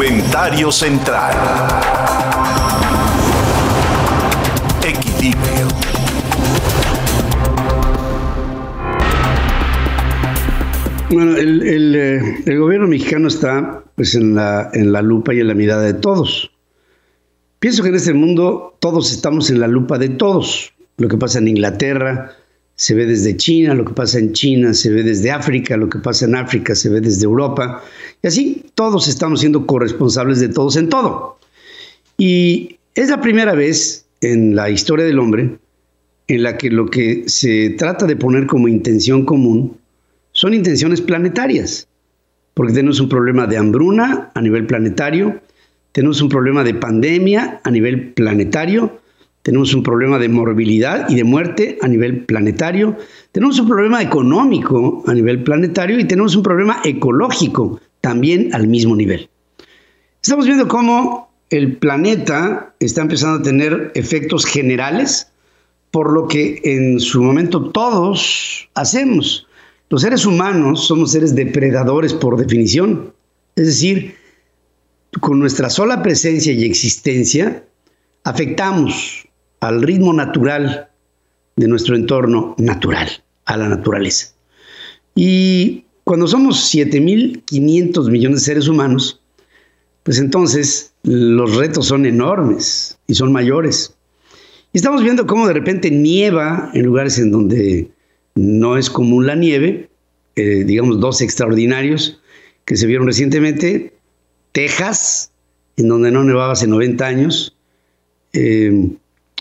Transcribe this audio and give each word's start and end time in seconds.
Comentario 0.00 0.72
central. 0.72 1.36
Equilibrio. 4.82 5.68
Bueno, 11.10 11.36
el, 11.36 11.94
el, 12.46 12.58
gobierno 12.58 12.88
mexicano 12.88 13.28
está 13.28 13.84
pues, 13.94 14.14
en, 14.14 14.34
la, 14.34 14.70
en 14.72 14.90
la 14.90 15.02
lupa 15.02 15.34
y 15.34 15.40
en 15.40 15.48
la 15.48 15.54
mirada 15.54 15.82
de 15.82 15.92
todos. 15.92 16.50
Pienso 17.58 17.82
que 17.82 17.90
en 17.90 17.96
este 17.96 18.14
mundo 18.14 18.78
todos 18.80 19.12
estamos 19.12 19.50
en 19.50 19.60
la 19.60 19.68
lupa 19.68 19.98
de 19.98 20.08
todos. 20.08 20.72
Lo 20.96 21.08
que 21.08 21.18
pasa 21.18 21.40
en 21.40 21.48
Inglaterra 21.48 22.32
se 22.80 22.94
ve 22.94 23.04
desde 23.04 23.36
China, 23.36 23.74
lo 23.74 23.84
que 23.84 23.92
pasa 23.92 24.18
en 24.18 24.32
China 24.32 24.72
se 24.72 24.90
ve 24.90 25.02
desde 25.02 25.30
África, 25.30 25.76
lo 25.76 25.90
que 25.90 25.98
pasa 25.98 26.24
en 26.24 26.34
África 26.34 26.74
se 26.74 26.88
ve 26.88 27.02
desde 27.02 27.26
Europa. 27.26 27.84
Y 28.22 28.26
así 28.26 28.64
todos 28.74 29.06
estamos 29.06 29.40
siendo 29.40 29.66
corresponsables 29.66 30.40
de 30.40 30.48
todos 30.48 30.76
en 30.76 30.88
todo. 30.88 31.38
Y 32.16 32.78
es 32.94 33.10
la 33.10 33.20
primera 33.20 33.52
vez 33.52 34.06
en 34.22 34.56
la 34.56 34.70
historia 34.70 35.04
del 35.04 35.18
hombre 35.18 35.58
en 36.26 36.42
la 36.42 36.56
que 36.56 36.70
lo 36.70 36.86
que 36.86 37.24
se 37.26 37.68
trata 37.76 38.06
de 38.06 38.16
poner 38.16 38.46
como 38.46 38.66
intención 38.66 39.26
común 39.26 39.76
son 40.32 40.54
intenciones 40.54 41.02
planetarias, 41.02 41.86
porque 42.54 42.72
tenemos 42.72 42.98
un 42.98 43.10
problema 43.10 43.46
de 43.46 43.58
hambruna 43.58 44.30
a 44.34 44.40
nivel 44.40 44.66
planetario, 44.66 45.38
tenemos 45.92 46.22
un 46.22 46.30
problema 46.30 46.64
de 46.64 46.72
pandemia 46.72 47.60
a 47.62 47.70
nivel 47.70 48.14
planetario, 48.14 48.99
tenemos 49.42 49.72
un 49.74 49.82
problema 49.82 50.18
de 50.18 50.28
morbilidad 50.28 51.08
y 51.08 51.14
de 51.14 51.24
muerte 51.24 51.78
a 51.80 51.88
nivel 51.88 52.24
planetario, 52.24 52.96
tenemos 53.32 53.58
un 53.58 53.68
problema 53.68 54.02
económico 54.02 55.02
a 55.06 55.14
nivel 55.14 55.42
planetario 55.42 55.98
y 55.98 56.04
tenemos 56.04 56.36
un 56.36 56.42
problema 56.42 56.80
ecológico 56.84 57.80
también 58.00 58.54
al 58.54 58.68
mismo 58.68 58.94
nivel. 58.96 59.28
Estamos 60.22 60.46
viendo 60.46 60.68
cómo 60.68 61.30
el 61.48 61.76
planeta 61.78 62.74
está 62.80 63.02
empezando 63.02 63.40
a 63.40 63.42
tener 63.42 63.92
efectos 63.94 64.44
generales 64.44 65.30
por 65.90 66.12
lo 66.12 66.28
que 66.28 66.60
en 66.62 67.00
su 67.00 67.22
momento 67.22 67.70
todos 67.70 68.68
hacemos. 68.74 69.46
Los 69.88 70.02
seres 70.02 70.24
humanos 70.24 70.86
somos 70.86 71.12
seres 71.12 71.34
depredadores 71.34 72.14
por 72.14 72.36
definición. 72.36 73.12
Es 73.56 73.66
decir, 73.66 74.14
con 75.20 75.40
nuestra 75.40 75.68
sola 75.68 76.02
presencia 76.02 76.52
y 76.52 76.64
existencia, 76.64 77.64
afectamos 78.22 79.26
al 79.60 79.82
ritmo 79.82 80.12
natural 80.12 80.88
de 81.56 81.68
nuestro 81.68 81.94
entorno 81.94 82.54
natural, 82.58 83.08
a 83.44 83.56
la 83.56 83.68
naturaleza. 83.68 84.34
Y 85.14 85.84
cuando 86.04 86.26
somos 86.26 86.74
7.500 86.74 88.10
millones 88.10 88.40
de 88.40 88.44
seres 88.44 88.68
humanos, 88.68 89.20
pues 90.02 90.18
entonces 90.18 90.92
los 91.02 91.56
retos 91.56 91.86
son 91.86 92.06
enormes 92.06 92.98
y 93.06 93.14
son 93.14 93.32
mayores. 93.32 93.94
Y 94.72 94.78
estamos 94.78 95.02
viendo 95.02 95.26
cómo 95.26 95.46
de 95.46 95.54
repente 95.54 95.90
nieva 95.90 96.70
en 96.74 96.86
lugares 96.86 97.18
en 97.18 97.30
donde 97.30 97.90
no 98.34 98.76
es 98.76 98.88
común 98.88 99.26
la 99.26 99.34
nieve, 99.34 99.90
eh, 100.36 100.64
digamos 100.64 101.00
dos 101.00 101.20
extraordinarios 101.20 102.20
que 102.64 102.76
se 102.76 102.86
vieron 102.86 103.06
recientemente, 103.06 103.92
Texas, 104.52 105.32
en 105.76 105.88
donde 105.88 106.10
no 106.10 106.24
nevaba 106.24 106.52
hace 106.52 106.66
90 106.66 107.06
años, 107.06 107.56
eh, 108.32 108.90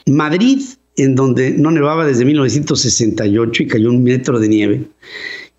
Madrid, 0.09 0.61
en 0.97 1.15
donde 1.15 1.51
no 1.51 1.71
nevaba 1.71 2.05
desde 2.05 2.25
1968 2.25 3.63
y 3.63 3.67
cayó 3.67 3.89
un 3.89 4.03
metro 4.03 4.39
de 4.39 4.47
nieve. 4.47 4.85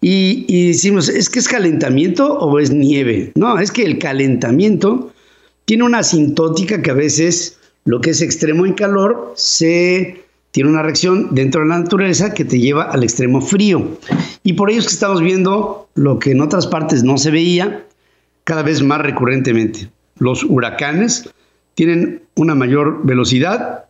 Y, 0.00 0.44
y, 0.48 0.68
decimos, 0.68 1.08
¿es 1.08 1.28
que 1.28 1.38
es 1.38 1.48
calentamiento 1.48 2.38
o 2.38 2.58
es 2.58 2.70
nieve? 2.70 3.32
No, 3.34 3.58
es 3.58 3.70
que 3.70 3.84
el 3.84 3.98
calentamiento 3.98 5.12
tiene 5.66 5.84
una 5.84 5.98
asintótica 5.98 6.80
que 6.80 6.90
a 6.90 6.94
veces 6.94 7.58
lo 7.84 8.00
que 8.00 8.10
es 8.10 8.22
extremo 8.22 8.64
en 8.66 8.72
calor 8.72 9.32
se 9.36 10.24
tiene 10.52 10.70
una 10.70 10.82
reacción 10.82 11.34
dentro 11.34 11.62
de 11.62 11.68
la 11.68 11.78
naturaleza 11.78 12.34
que 12.34 12.44
te 12.44 12.58
lleva 12.58 12.84
al 12.84 13.02
extremo 13.02 13.40
frío. 13.40 13.98
Y 14.42 14.54
por 14.54 14.70
ello 14.70 14.80
es 14.80 14.86
que 14.86 14.94
estamos 14.94 15.20
viendo 15.20 15.88
lo 15.94 16.18
que 16.18 16.32
en 16.32 16.40
otras 16.40 16.66
partes 16.66 17.04
no 17.04 17.18
se 17.18 17.30
veía 17.30 17.84
cada 18.44 18.62
vez 18.62 18.82
más 18.82 19.00
recurrentemente. 19.00 19.90
Los 20.18 20.42
huracanes 20.44 21.30
tienen 21.74 22.22
una 22.34 22.54
mayor 22.54 23.00
velocidad, 23.04 23.84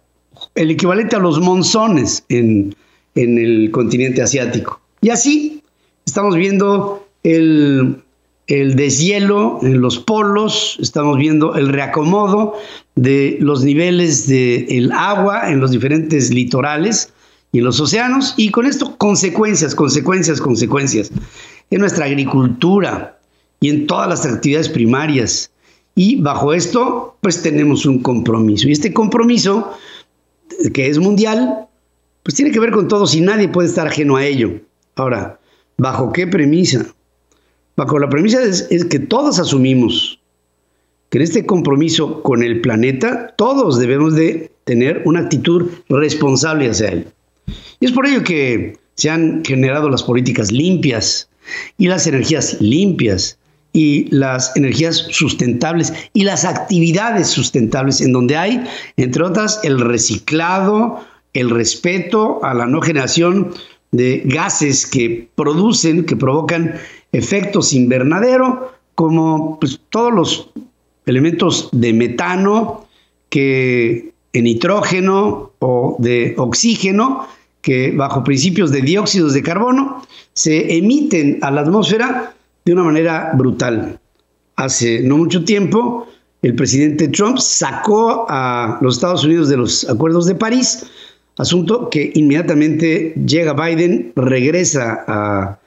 el 0.54 0.70
equivalente 0.70 1.16
a 1.16 1.18
los 1.18 1.40
monzones 1.40 2.24
en, 2.28 2.74
en 3.14 3.38
el 3.38 3.70
continente 3.70 4.22
asiático. 4.22 4.80
Y 5.00 5.10
así 5.10 5.62
estamos 6.06 6.36
viendo 6.36 7.06
el, 7.22 7.96
el 8.46 8.74
deshielo 8.74 9.60
en 9.62 9.80
los 9.80 9.98
polos, 9.98 10.76
estamos 10.80 11.16
viendo 11.16 11.54
el 11.54 11.68
reacomodo 11.68 12.54
de 12.96 13.38
los 13.40 13.64
niveles 13.64 14.26
del 14.26 14.90
agua 14.92 15.50
en 15.50 15.60
los 15.60 15.70
diferentes 15.70 16.30
litorales 16.30 17.12
y 17.52 17.58
en 17.58 17.64
los 17.64 17.80
océanos, 17.80 18.34
y 18.36 18.50
con 18.50 18.66
esto 18.66 18.96
consecuencias, 18.96 19.74
consecuencias, 19.74 20.40
consecuencias 20.40 21.10
en 21.70 21.80
nuestra 21.80 22.04
agricultura 22.06 23.18
y 23.60 23.70
en 23.70 23.86
todas 23.86 24.08
las 24.08 24.26
actividades 24.26 24.68
primarias. 24.68 25.50
Y 25.94 26.16
bajo 26.16 26.52
esto, 26.52 27.16
pues 27.20 27.42
tenemos 27.42 27.86
un 27.86 28.00
compromiso. 28.00 28.68
Y 28.68 28.72
este 28.72 28.92
compromiso, 28.92 29.72
que 30.72 30.88
es 30.88 30.98
mundial, 30.98 31.66
pues 32.22 32.34
tiene 32.34 32.50
que 32.50 32.60
ver 32.60 32.70
con 32.70 32.88
todos 32.88 33.14
y 33.14 33.20
nadie 33.20 33.48
puede 33.48 33.68
estar 33.68 33.86
ajeno 33.86 34.16
a 34.16 34.24
ello. 34.24 34.52
Ahora, 34.96 35.38
¿bajo 35.76 36.12
qué 36.12 36.26
premisa? 36.26 36.86
Bajo 37.76 37.98
la 37.98 38.08
premisa 38.08 38.42
es, 38.42 38.66
es 38.70 38.84
que 38.84 38.98
todos 38.98 39.38
asumimos 39.38 40.20
que 41.08 41.18
en 41.18 41.22
este 41.22 41.44
compromiso 41.44 42.22
con 42.22 42.42
el 42.42 42.60
planeta 42.60 43.34
todos 43.36 43.78
debemos 43.78 44.14
de 44.14 44.52
tener 44.64 45.02
una 45.04 45.20
actitud 45.20 45.70
responsable 45.88 46.70
hacia 46.70 46.88
él. 46.88 47.06
Y 47.80 47.86
es 47.86 47.92
por 47.92 48.06
ello 48.06 48.22
que 48.22 48.78
se 48.94 49.10
han 49.10 49.44
generado 49.44 49.88
las 49.90 50.02
políticas 50.02 50.52
limpias 50.52 51.28
y 51.78 51.88
las 51.88 52.06
energías 52.06 52.60
limpias 52.60 53.38
y 53.72 54.06
las 54.14 54.56
energías 54.56 55.06
sustentables 55.10 55.92
y 56.12 56.24
las 56.24 56.44
actividades 56.44 57.28
sustentables 57.28 58.00
en 58.00 58.12
donde 58.12 58.36
hay, 58.36 58.64
entre 58.96 59.24
otras, 59.24 59.60
el 59.62 59.80
reciclado, 59.80 61.00
el 61.32 61.50
respeto 61.50 62.44
a 62.44 62.54
la 62.54 62.66
no 62.66 62.80
generación 62.80 63.52
de 63.92 64.22
gases 64.24 64.86
que 64.86 65.28
producen, 65.34 66.04
que 66.04 66.16
provocan 66.16 66.74
efectos 67.12 67.72
invernadero, 67.72 68.72
como 68.94 69.58
pues, 69.58 69.80
todos 69.90 70.12
los 70.12 70.50
elementos 71.06 71.68
de 71.72 71.92
metano, 71.92 72.86
que 73.28 74.12
de 74.32 74.42
nitrógeno 74.42 75.52
o 75.58 75.96
de 75.98 76.34
oxígeno, 76.38 77.26
que 77.62 77.90
bajo 77.92 78.24
principios 78.24 78.70
de 78.70 78.80
dióxidos 78.80 79.34
de 79.34 79.42
carbono 79.42 80.02
se 80.32 80.76
emiten 80.76 81.38
a 81.42 81.50
la 81.50 81.62
atmósfera 81.62 82.34
de 82.70 82.74
una 82.74 82.84
manera 82.84 83.32
brutal. 83.34 83.98
Hace 84.54 85.02
no 85.02 85.16
mucho 85.16 85.44
tiempo, 85.44 86.06
el 86.40 86.54
presidente 86.54 87.08
Trump 87.08 87.38
sacó 87.38 88.26
a 88.28 88.78
los 88.80 88.94
Estados 88.94 89.24
Unidos 89.24 89.48
de 89.48 89.56
los 89.56 89.88
acuerdos 89.88 90.26
de 90.26 90.36
París, 90.36 90.86
asunto 91.36 91.90
que 91.90 92.12
inmediatamente 92.14 93.14
llega 93.26 93.54
Biden, 93.54 94.12
regresa 94.14 95.04
a 95.08 95.58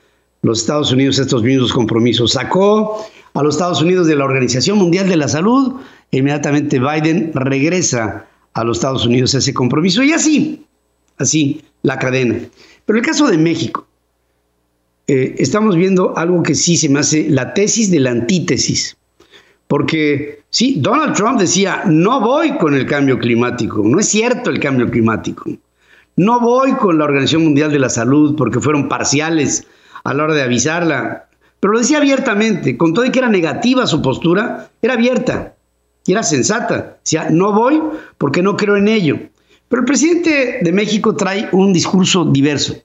los 0.44 0.62
Estados 0.62 0.94
Unidos 0.94 1.20
estos 1.20 1.44
mismos 1.44 1.74
compromisos. 1.74 2.32
Sacó 2.32 3.06
a 3.34 3.44
los 3.44 3.56
Estados 3.56 3.82
Unidos 3.82 4.08
de 4.08 4.16
la 4.16 4.24
Organización 4.24 4.78
Mundial 4.78 5.10
de 5.10 5.18
la 5.18 5.28
Salud, 5.28 5.74
inmediatamente 6.12 6.80
Biden 6.80 7.32
regresa 7.34 8.28
a 8.54 8.64
los 8.64 8.78
Estados 8.78 9.06
Unidos 9.06 9.34
ese 9.34 9.54
compromiso 9.54 10.04
y 10.04 10.14
así, 10.14 10.66
así 11.18 11.62
la 11.82 12.00
cadena. 12.00 12.40
Pero 12.86 13.00
el 13.00 13.06
caso 13.06 13.28
de 13.28 13.38
México, 13.38 13.88
eh, 15.08 15.36
estamos 15.38 15.76
viendo 15.76 16.18
algo 16.18 16.44
que 16.44 16.56
sí 16.56 16.78
se 16.78 16.90
me 16.90 17.00
hace 17.00 17.30
la 17.30 17.54
tesis 17.54 17.92
de 17.92 18.00
la 18.00 18.12
antítesis. 18.12 18.98
Porque 19.68 20.44
sí, 20.50 20.78
Donald 20.80 21.16
Trump 21.16 21.40
decía, 21.40 21.84
no 21.86 22.22
voy 22.22 22.58
con 22.58 22.74
el 22.76 22.86
cambio 22.86 23.18
climático, 23.18 23.82
no 23.84 24.00
es 24.00 24.08
cierto 24.08 24.50
el 24.50 24.60
cambio 24.60 24.90
climático. 24.90 25.50
No 26.16 26.40
voy 26.40 26.74
con 26.74 27.00
la 27.00 27.06
Organización 27.06 27.44
Mundial 27.44 27.72
de 27.72 27.80
la 27.80 27.90
Salud 27.90 28.36
porque 28.36 28.60
fueron 28.60 28.88
parciales 28.88 29.66
a 30.04 30.14
la 30.14 30.24
hora 30.26 30.36
de 30.36 30.44
avisarla. 30.44 31.28
Pero 31.60 31.74
lo 31.74 31.80
decía 31.80 31.98
abiertamente, 31.98 32.78
con 32.78 32.94
todo 32.94 33.06
y 33.06 33.10
que 33.10 33.20
era 33.20 33.30
negativa 33.30 33.88
su 33.88 34.02
postura, 34.02 34.70
era 34.82 34.94
abierta 34.94 35.56
y 36.06 36.12
era 36.12 36.22
sensata. 36.22 36.98
Decía, 37.04 37.30
no 37.32 37.54
voy 37.54 37.82
porque 38.18 38.44
no 38.44 38.56
creo 38.58 38.78
en 38.78 38.90
ello. 38.90 39.18
Pero 39.70 39.82
el 39.82 39.86
presidente 39.86 40.60
de 40.62 40.72
México 40.72 41.16
trae 41.16 41.50
un 41.52 41.74
discurso 41.74 42.26
diverso. 42.26 42.76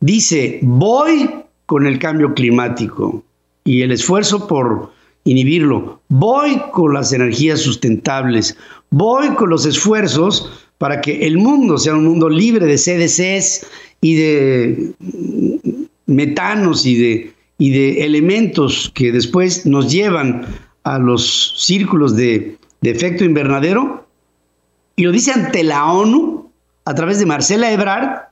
Dice, 0.00 0.60
voy 0.62 1.30
con 1.66 1.86
el 1.86 1.98
cambio 1.98 2.34
climático 2.34 3.22
y 3.64 3.82
el 3.82 3.92
esfuerzo 3.92 4.46
por 4.46 4.92
inhibirlo. 5.24 6.00
Voy 6.08 6.60
con 6.72 6.94
las 6.94 7.12
energías 7.12 7.60
sustentables. 7.60 8.56
Voy 8.90 9.28
con 9.30 9.50
los 9.50 9.66
esfuerzos 9.66 10.50
para 10.78 11.00
que 11.00 11.26
el 11.26 11.38
mundo 11.38 11.76
sea 11.78 11.94
un 11.94 12.06
mundo 12.06 12.28
libre 12.28 12.66
de 12.66 12.78
CDCs 12.78 13.66
y 14.00 14.14
de 14.14 14.92
metanos 16.06 16.86
y 16.86 16.96
de 16.96 17.38
y 17.58 17.70
de 17.70 18.04
elementos 18.04 18.90
que 18.94 19.10
después 19.10 19.66
nos 19.66 19.90
llevan 19.92 20.46
a 20.84 20.98
los 20.98 21.54
círculos 21.58 22.16
de, 22.16 22.56
de 22.80 22.90
efecto 22.90 23.24
invernadero 23.24 24.06
y 24.94 25.02
lo 25.02 25.12
dice 25.12 25.32
ante 25.32 25.64
la 25.64 25.92
ONU 25.92 26.50
a 26.84 26.94
través 26.94 27.18
de 27.18 27.26
Marcela 27.26 27.72
Ebrard 27.72 28.27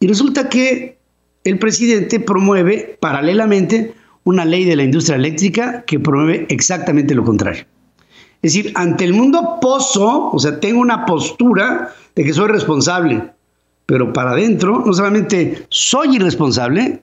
y 0.00 0.06
resulta 0.06 0.48
que 0.48 0.98
el 1.44 1.58
presidente 1.58 2.20
promueve 2.20 2.98
paralelamente 3.00 3.94
una 4.24 4.44
ley 4.44 4.64
de 4.64 4.76
la 4.76 4.82
industria 4.82 5.16
eléctrica 5.16 5.84
que 5.86 6.00
promueve 6.00 6.46
exactamente 6.48 7.14
lo 7.14 7.24
contrario. 7.24 7.64
Es 8.42 8.54
decir, 8.54 8.72
ante 8.74 9.04
el 9.04 9.14
mundo 9.14 9.58
pozo, 9.60 10.30
o 10.32 10.38
sea, 10.38 10.60
tengo 10.60 10.80
una 10.80 11.06
postura 11.06 11.94
de 12.14 12.24
que 12.24 12.32
soy 12.32 12.48
responsable, 12.48 13.32
pero 13.86 14.12
para 14.12 14.32
adentro 14.32 14.82
no 14.84 14.92
solamente 14.92 15.66
soy 15.68 16.16
irresponsable, 16.16 17.02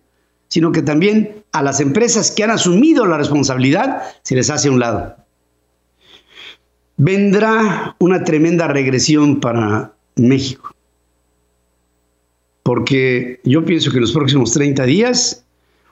sino 0.49 0.71
que 0.71 0.81
también 0.81 1.43
a 1.53 1.63
las 1.63 1.79
empresas 1.79 2.29
que 2.29 2.43
han 2.43 2.51
asumido 2.51 3.05
la 3.05 3.17
responsabilidad 3.17 4.03
se 4.21 4.35
les 4.35 4.49
hace 4.49 4.67
a 4.67 4.71
un 4.71 4.79
lado. 4.79 5.15
Vendrá 6.97 7.95
una 7.99 8.23
tremenda 8.23 8.67
regresión 8.67 9.39
para 9.39 9.93
México, 10.15 10.72
porque 12.63 13.39
yo 13.43 13.65
pienso 13.65 13.91
que 13.91 13.97
en 13.97 14.01
los 14.01 14.13
próximos 14.13 14.53
30 14.53 14.83
días, 14.85 15.43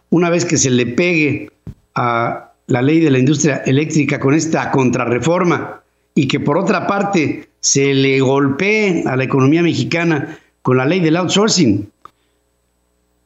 una 0.09 0.29
vez 0.29 0.45
que 0.45 0.57
se 0.57 0.69
le 0.69 0.87
pegue 0.87 1.51
a 1.95 2.51
la 2.67 2.81
ley 2.81 2.99
de 2.99 3.11
la 3.11 3.19
industria 3.19 3.57
eléctrica 3.65 4.19
con 4.19 4.33
esta 4.33 4.71
contrarreforma 4.71 5.81
y 6.15 6.27
que 6.27 6.39
por 6.39 6.57
otra 6.57 6.87
parte 6.87 7.49
se 7.59 7.93
le 7.93 8.19
golpee 8.21 9.03
a 9.05 9.15
la 9.15 9.23
economía 9.23 9.61
mexicana 9.61 10.39
con 10.61 10.77
la 10.77 10.85
ley 10.85 10.99
del 10.99 11.17
outsourcing, 11.17 11.89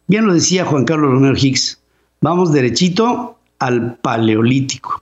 Bien 0.07 0.27
lo 0.27 0.33
decía 0.35 0.65
Juan 0.65 0.85
Carlos 0.85 1.11
Romero 1.11 1.35
Hicks, 1.35 1.81
vamos 2.21 2.53
derechito 2.53 3.39
al 3.57 3.95
paleolítico. 3.97 5.01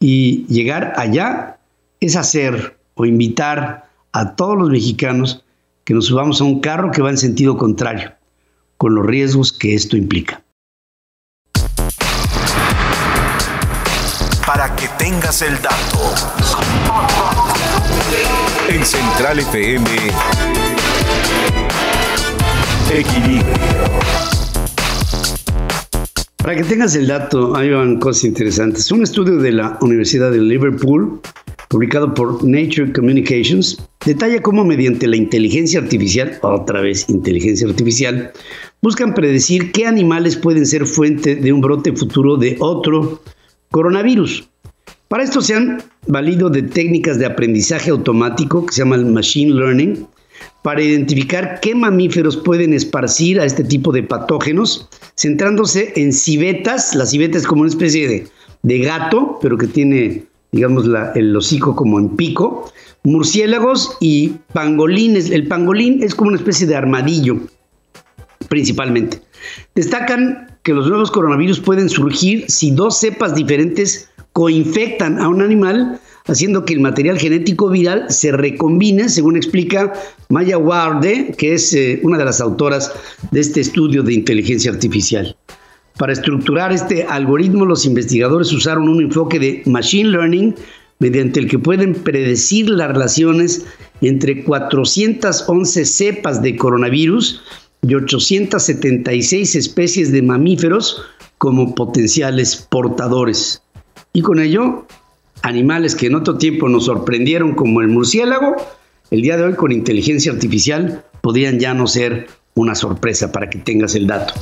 Y 0.00 0.44
llegar 0.46 0.94
allá 0.96 1.58
es 2.00 2.16
hacer 2.16 2.76
o 2.94 3.04
invitar 3.04 3.88
a 4.10 4.34
todos 4.34 4.58
los 4.58 4.70
mexicanos 4.70 5.44
que 5.84 5.94
nos 5.94 6.06
subamos 6.06 6.40
a 6.40 6.44
un 6.44 6.60
carro 6.60 6.90
que 6.90 7.02
va 7.02 7.10
en 7.10 7.18
sentido 7.18 7.56
contrario, 7.56 8.12
con 8.76 8.94
los 8.94 9.04
riesgos 9.04 9.52
que 9.52 9.74
esto 9.74 9.96
implica. 9.96 10.42
Para 14.46 14.74
que 14.76 14.88
tengas 14.98 15.42
el 15.42 15.54
dato. 15.62 16.14
En 18.68 18.84
Central 18.84 19.38
FM. 19.38 19.88
Equilibrio. 22.90 23.42
Para 26.36 26.56
que 26.56 26.64
tengas 26.64 26.96
el 26.96 27.06
dato, 27.06 27.54
hay 27.56 27.70
cosas 28.00 28.24
interesantes. 28.24 28.90
Un 28.90 29.04
estudio 29.04 29.36
de 29.36 29.52
la 29.52 29.78
Universidad 29.80 30.32
de 30.32 30.38
Liverpool, 30.38 31.20
publicado 31.72 32.12
por 32.12 32.44
Nature 32.44 32.92
Communications, 32.92 33.78
detalla 34.04 34.42
cómo 34.42 34.62
mediante 34.62 35.06
la 35.06 35.16
inteligencia 35.16 35.80
artificial, 35.80 36.38
otra 36.42 36.82
vez 36.82 37.08
inteligencia 37.08 37.66
artificial, 37.66 38.30
buscan 38.82 39.14
predecir 39.14 39.72
qué 39.72 39.86
animales 39.86 40.36
pueden 40.36 40.66
ser 40.66 40.84
fuente 40.84 41.34
de 41.34 41.50
un 41.50 41.62
brote 41.62 41.94
futuro 41.94 42.36
de 42.36 42.56
otro 42.60 43.22
coronavirus. 43.70 44.46
Para 45.08 45.24
esto 45.24 45.40
se 45.40 45.54
han 45.54 45.82
valido 46.06 46.50
de 46.50 46.62
técnicas 46.62 47.18
de 47.18 47.24
aprendizaje 47.24 47.90
automático 47.90 48.66
que 48.66 48.74
se 48.74 48.82
llama 48.82 48.96
el 48.96 49.06
machine 49.06 49.54
learning, 49.54 50.06
para 50.62 50.82
identificar 50.82 51.60
qué 51.60 51.74
mamíferos 51.74 52.36
pueden 52.36 52.74
esparcir 52.74 53.40
a 53.40 53.46
este 53.46 53.64
tipo 53.64 53.92
de 53.92 54.02
patógenos, 54.02 54.88
centrándose 55.16 55.94
en 55.96 56.12
civetas. 56.12 56.94
La 56.94 57.06
civeta 57.06 57.38
es 57.38 57.46
como 57.46 57.62
una 57.62 57.70
especie 57.70 58.28
de, 58.62 58.78
gato, 58.80 59.38
pero 59.40 59.56
que 59.56 59.66
tiene, 59.66 60.24
digamos, 60.52 60.84
el 61.14 61.34
hocico 61.34 61.74
como 61.74 61.98
en 61.98 62.10
pico, 62.10 62.70
murciélagos 63.02 63.96
y 64.00 64.34
pangolines. 64.52 65.30
El 65.30 65.48
pangolín 65.48 66.02
es 66.02 66.14
como 66.14 66.28
una 66.28 66.36
especie 66.36 66.66
de 66.66 66.76
armadillo, 66.76 67.38
principalmente. 68.48 69.22
Destacan 69.74 70.58
que 70.62 70.74
los 70.74 70.86
nuevos 70.88 71.10
coronavirus 71.10 71.60
pueden 71.60 71.88
surgir 71.88 72.44
si 72.48 72.70
dos 72.70 72.98
cepas 72.98 73.34
diferentes 73.34 74.10
coinfectan 74.32 75.18
a 75.20 75.28
un 75.28 75.42
animal 75.42 76.00
haciendo 76.26 76.64
que 76.64 76.74
el 76.74 76.80
material 76.80 77.18
genético 77.18 77.68
viral 77.68 78.06
se 78.08 78.30
recombine, 78.30 79.08
según 79.08 79.36
explica 79.36 79.92
Maya 80.28 80.58
Warde, 80.58 81.34
que 81.36 81.54
es 81.54 81.72
eh, 81.74 82.00
una 82.04 82.18
de 82.18 82.24
las 82.24 82.40
autoras 82.40 82.92
de 83.30 83.40
este 83.40 83.60
estudio 83.60 84.02
de 84.02 84.14
inteligencia 84.14 84.70
artificial. 84.70 85.36
Para 85.98 86.12
estructurar 86.12 86.72
este 86.72 87.04
algoritmo, 87.04 87.64
los 87.64 87.84
investigadores 87.84 88.52
usaron 88.52 88.88
un 88.88 89.02
enfoque 89.02 89.38
de 89.38 89.62
machine 89.66 90.10
learning 90.10 90.54
mediante 90.98 91.40
el 91.40 91.48
que 91.48 91.58
pueden 91.58 91.94
predecir 91.94 92.70
las 92.70 92.88
relaciones 92.88 93.66
entre 94.00 94.44
411 94.44 95.84
cepas 95.84 96.42
de 96.42 96.56
coronavirus 96.56 97.42
y 97.82 97.94
876 97.94 99.54
especies 99.54 100.12
de 100.12 100.22
mamíferos 100.22 101.02
como 101.38 101.74
potenciales 101.74 102.56
portadores. 102.70 103.62
Y 104.12 104.22
con 104.22 104.38
ello 104.38 104.86
animales 105.42 105.96
que 105.96 106.06
en 106.06 106.14
otro 106.14 106.38
tiempo 106.38 106.68
nos 106.68 106.84
sorprendieron 106.84 107.54
como 107.54 107.80
el 107.80 107.88
murciélago, 107.88 108.56
el 109.10 109.22
día 109.22 109.36
de 109.36 109.44
hoy 109.44 109.54
con 109.54 109.72
inteligencia 109.72 110.32
artificial 110.32 111.04
podrían 111.20 111.58
ya 111.58 111.74
no 111.74 111.86
ser 111.86 112.28
una 112.54 112.74
sorpresa 112.74 113.32
para 113.32 113.48
que 113.48 113.58
tengas 113.58 113.94
el 113.94 114.06
dato. 114.06 114.34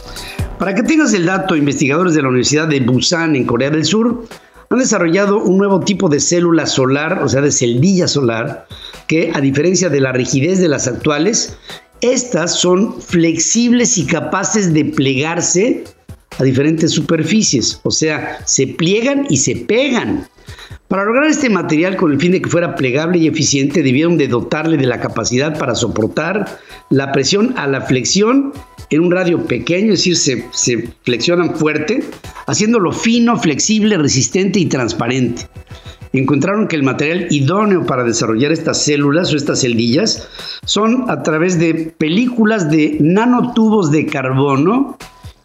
Para 0.59 0.75
que 0.75 0.83
tengas 0.83 1.13
el 1.15 1.27
dato, 1.27 1.57
investigadores 1.57 2.15
de 2.15 2.23
la 2.23 2.29
Universidad 2.29 2.69
de 2.69 2.81
Busan 2.81 3.37
en 3.37 3.45
Corea 3.45 3.71
del 3.71 3.85
Sur 3.85 4.25
han 4.69 4.79
desarrollado 4.79 5.43
un 5.43 5.59
nuevo 5.59 5.81
tipo 5.81 6.09
de 6.09 6.21
célula 6.21 6.67
solar, 6.67 7.23
o 7.25 7.29
sea, 7.29 7.41
de 7.41 7.51
celdilla 7.51 8.07
solar, 8.07 8.67
que 9.09 9.33
a 9.35 9.41
diferencia 9.41 9.89
de 9.89 10.01
la 10.01 10.13
rigidez 10.13 10.61
de 10.61 10.69
las 10.69 10.87
actuales, 10.87 11.57
estas 12.01 12.55
son 12.55 13.01
flexibles 13.01 13.99
y 13.99 14.07
capaces 14.07 14.73
de 14.73 14.85
plegarse 14.85 15.85
a 16.39 16.45
diferentes 16.45 16.93
superficies, 16.93 17.81
o 17.83 17.91
sea, 17.91 18.39
se 18.47 18.69
pliegan 18.69 19.27
y 19.29 19.39
se 19.39 19.57
pegan. 19.57 20.29
Para 20.91 21.05
lograr 21.05 21.27
este 21.27 21.49
material 21.49 21.97
con 21.97 22.11
el 22.11 22.19
fin 22.19 22.33
de 22.33 22.43
que 22.43 22.51
fuera 22.51 22.75
plegable 22.75 23.19
y 23.19 23.29
eficiente, 23.29 23.85
debieron 23.85 24.17
de 24.17 24.27
dotarle 24.27 24.77
de 24.77 24.89
la 24.89 24.99
capacidad 24.99 25.57
para 25.57 25.77
soportar 25.77 26.59
la 26.89 27.13
presión 27.13 27.55
a 27.57 27.69
la 27.69 27.83
flexión 27.83 28.53
en 28.91 29.01
un 29.01 29.13
radio 29.13 29.47
pequeño, 29.47 29.93
es 29.93 30.01
decir, 30.01 30.17
se, 30.17 30.49
se 30.51 30.93
flexionan 31.05 31.55
fuerte, 31.55 32.03
haciéndolo 32.49 32.91
fino, 32.91 33.39
flexible, 33.39 33.99
resistente 33.99 34.59
y 34.59 34.67
transparente. 34.67 35.47
Encontraron 36.13 36.67
que 36.67 36.75
el 36.75 36.83
material 36.83 37.29
idóneo 37.31 37.87
para 37.87 38.03
desarrollar 38.03 38.51
estas 38.51 38.83
células 38.83 39.33
o 39.33 39.37
estas 39.37 39.61
celdillas 39.61 40.29
son 40.65 41.09
a 41.09 41.23
través 41.23 41.61
de 41.61 41.95
películas 41.99 42.69
de 42.69 42.97
nanotubos 42.99 43.93
de 43.93 44.07
carbono 44.07 44.99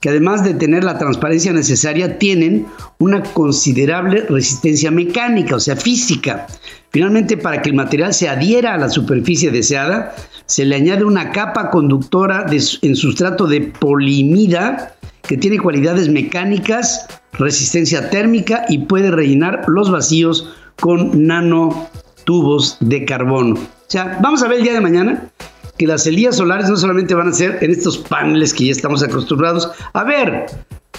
que 0.05 0.09
además 0.09 0.43
de 0.43 0.53
tener 0.53 0.83
la 0.83 0.99
transparencia 0.99 1.51
necesaria, 1.51 2.19
tienen 2.19 2.67
una 2.99 3.23
considerable 3.23 4.23
resistencia 4.29 4.91
mecánica, 4.91 5.55
o 5.55 5.59
sea, 5.59 5.75
física. 5.75 6.45
Finalmente, 6.91 7.37
para 7.37 7.63
que 7.63 7.69
el 7.69 7.75
material 7.75 8.13
se 8.13 8.29
adhiera 8.29 8.75
a 8.75 8.77
la 8.77 8.89
superficie 8.89 9.49
deseada, 9.49 10.13
se 10.45 10.63
le 10.63 10.75
añade 10.75 11.05
una 11.05 11.31
capa 11.31 11.71
conductora 11.71 12.45
en 12.51 12.95
sustrato 12.95 13.47
de 13.47 13.61
polimida 13.61 14.95
que 15.23 15.37
tiene 15.37 15.57
cualidades 15.57 16.07
mecánicas, 16.07 17.07
resistencia 17.33 18.11
térmica 18.11 18.65
y 18.69 18.77
puede 18.85 19.09
rellenar 19.09 19.63
los 19.67 19.89
vacíos 19.89 20.53
con 20.79 21.25
nanotubos 21.25 22.77
de 22.79 23.05
carbono. 23.05 23.55
O 23.55 23.89
sea, 23.89 24.19
vamos 24.21 24.43
a 24.43 24.47
ver 24.49 24.59
el 24.59 24.65
día 24.65 24.73
de 24.73 24.81
mañana 24.81 25.31
que 25.77 25.87
las 25.87 26.03
celdillas 26.03 26.37
solares 26.37 26.69
no 26.69 26.77
solamente 26.77 27.13
van 27.13 27.29
a 27.29 27.33
ser 27.33 27.59
en 27.61 27.71
estos 27.71 27.97
paneles 27.97 28.53
que 28.53 28.65
ya 28.65 28.71
estamos 28.71 29.03
acostumbrados. 29.03 29.69
A 29.93 30.03
ver, 30.03 30.45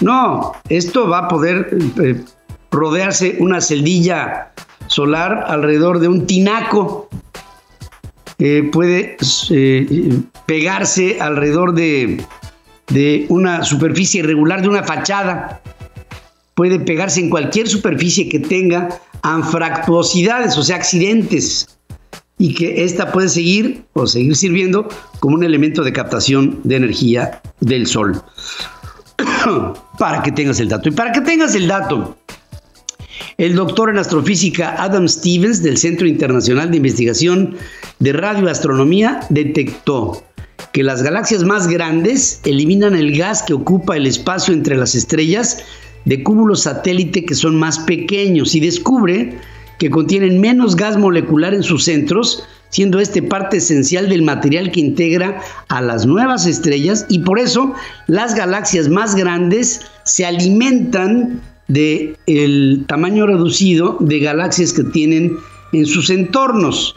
no, 0.01 0.53
esto 0.69 1.09
va 1.09 1.19
a 1.19 1.27
poder 1.27 1.69
eh, 2.03 2.23
rodearse 2.71 3.37
una 3.39 3.61
celdilla 3.61 4.51
solar 4.87 5.45
alrededor 5.47 5.99
de 5.99 6.07
un 6.07 6.25
tinaco, 6.25 7.09
puede 8.71 9.17
eh, 9.49 10.19
pegarse 10.45 11.19
alrededor 11.19 11.73
de, 11.73 12.23
de 12.89 13.25
una 13.29 13.63
superficie 13.63 14.19
irregular 14.19 14.61
de 14.61 14.69
una 14.69 14.83
fachada, 14.83 15.61
puede 16.53 16.79
pegarse 16.79 17.19
en 17.19 17.29
cualquier 17.29 17.67
superficie 17.67 18.29
que 18.29 18.39
tenga 18.39 18.89
anfractuosidades, 19.23 20.57
o 20.57 20.63
sea, 20.63 20.77
accidentes 20.77 21.76
y 22.39 22.53
que 22.53 22.83
esta 22.83 23.11
puede 23.11 23.29
seguir 23.29 23.83
o 23.93 24.05
seguir 24.05 24.35
sirviendo 24.35 24.87
como 25.19 25.35
un 25.35 25.43
elemento 25.43 25.83
de 25.83 25.93
captación 25.93 26.59
de 26.63 26.75
energía 26.75 27.41
del 27.59 27.87
sol. 27.87 28.21
para 29.99 30.21
que 30.21 30.31
tengas 30.31 30.59
el 30.59 30.69
dato. 30.69 30.89
Y 30.89 30.91
para 30.91 31.11
que 31.11 31.21
tengas 31.21 31.55
el 31.55 31.67
dato, 31.67 32.17
el 33.37 33.55
doctor 33.55 33.89
en 33.89 33.97
astrofísica 33.97 34.81
Adam 34.81 35.07
Stevens 35.07 35.63
del 35.63 35.77
Centro 35.77 36.07
Internacional 36.07 36.71
de 36.71 36.77
Investigación 36.77 37.55
de 37.99 38.13
Radioastronomía 38.13 39.21
detectó 39.29 40.23
que 40.73 40.83
las 40.83 41.01
galaxias 41.01 41.43
más 41.43 41.67
grandes 41.67 42.41
eliminan 42.45 42.95
el 42.95 43.17
gas 43.17 43.43
que 43.43 43.53
ocupa 43.53 43.97
el 43.97 44.05
espacio 44.05 44.53
entre 44.53 44.77
las 44.77 44.95
estrellas 44.95 45.59
de 46.05 46.23
cúmulos 46.23 46.63
satélite 46.63 47.25
que 47.25 47.35
son 47.35 47.57
más 47.57 47.79
pequeños 47.79 48.55
y 48.55 48.59
descubre 48.59 49.37
que 49.77 49.89
contienen 49.89 50.41
menos 50.41 50.75
gas 50.75 50.97
molecular 50.97 51.53
en 51.53 51.63
sus 51.63 51.83
centros, 51.83 52.43
siendo 52.69 52.99
este 52.99 53.21
parte 53.21 53.57
esencial 53.57 54.09
del 54.09 54.23
material 54.23 54.71
que 54.71 54.79
integra 54.79 55.41
a 55.69 55.81
las 55.81 56.05
nuevas 56.05 56.45
estrellas 56.45 57.05
y 57.09 57.19
por 57.19 57.39
eso 57.39 57.73
las 58.07 58.35
galaxias 58.35 58.89
más 58.89 59.15
grandes 59.15 59.81
se 60.03 60.25
alimentan 60.25 61.41
del 61.67 62.17
el 62.27 62.85
tamaño 62.87 63.27
reducido 63.27 63.97
de 63.99 64.19
galaxias 64.19 64.73
que 64.73 64.83
tienen 64.83 65.37
en 65.73 65.85
sus 65.85 66.09
entornos. 66.09 66.95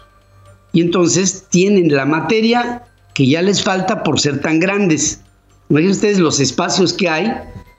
Y 0.73 0.81
entonces 0.81 1.47
tienen 1.51 1.95
la 1.95 2.07
materia 2.07 2.85
que 3.15 3.27
ya 3.27 3.43
les 3.43 3.63
falta 3.63 4.03
por 4.03 4.21
ser 4.21 4.41
tan 4.41 4.61
grandes. 4.61 5.21
Imaginen 5.69 5.93
ustedes 5.93 6.19
los 6.19 6.41
espacios 6.41 6.93
que 6.93 7.09
hay 7.09 7.33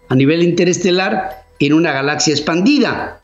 a 0.10 0.16
nivel 0.16 0.44
interestelar 0.44 1.46
en 1.60 1.74
una 1.74 1.92
galaxia 1.94 2.34
expandida. 2.34 3.21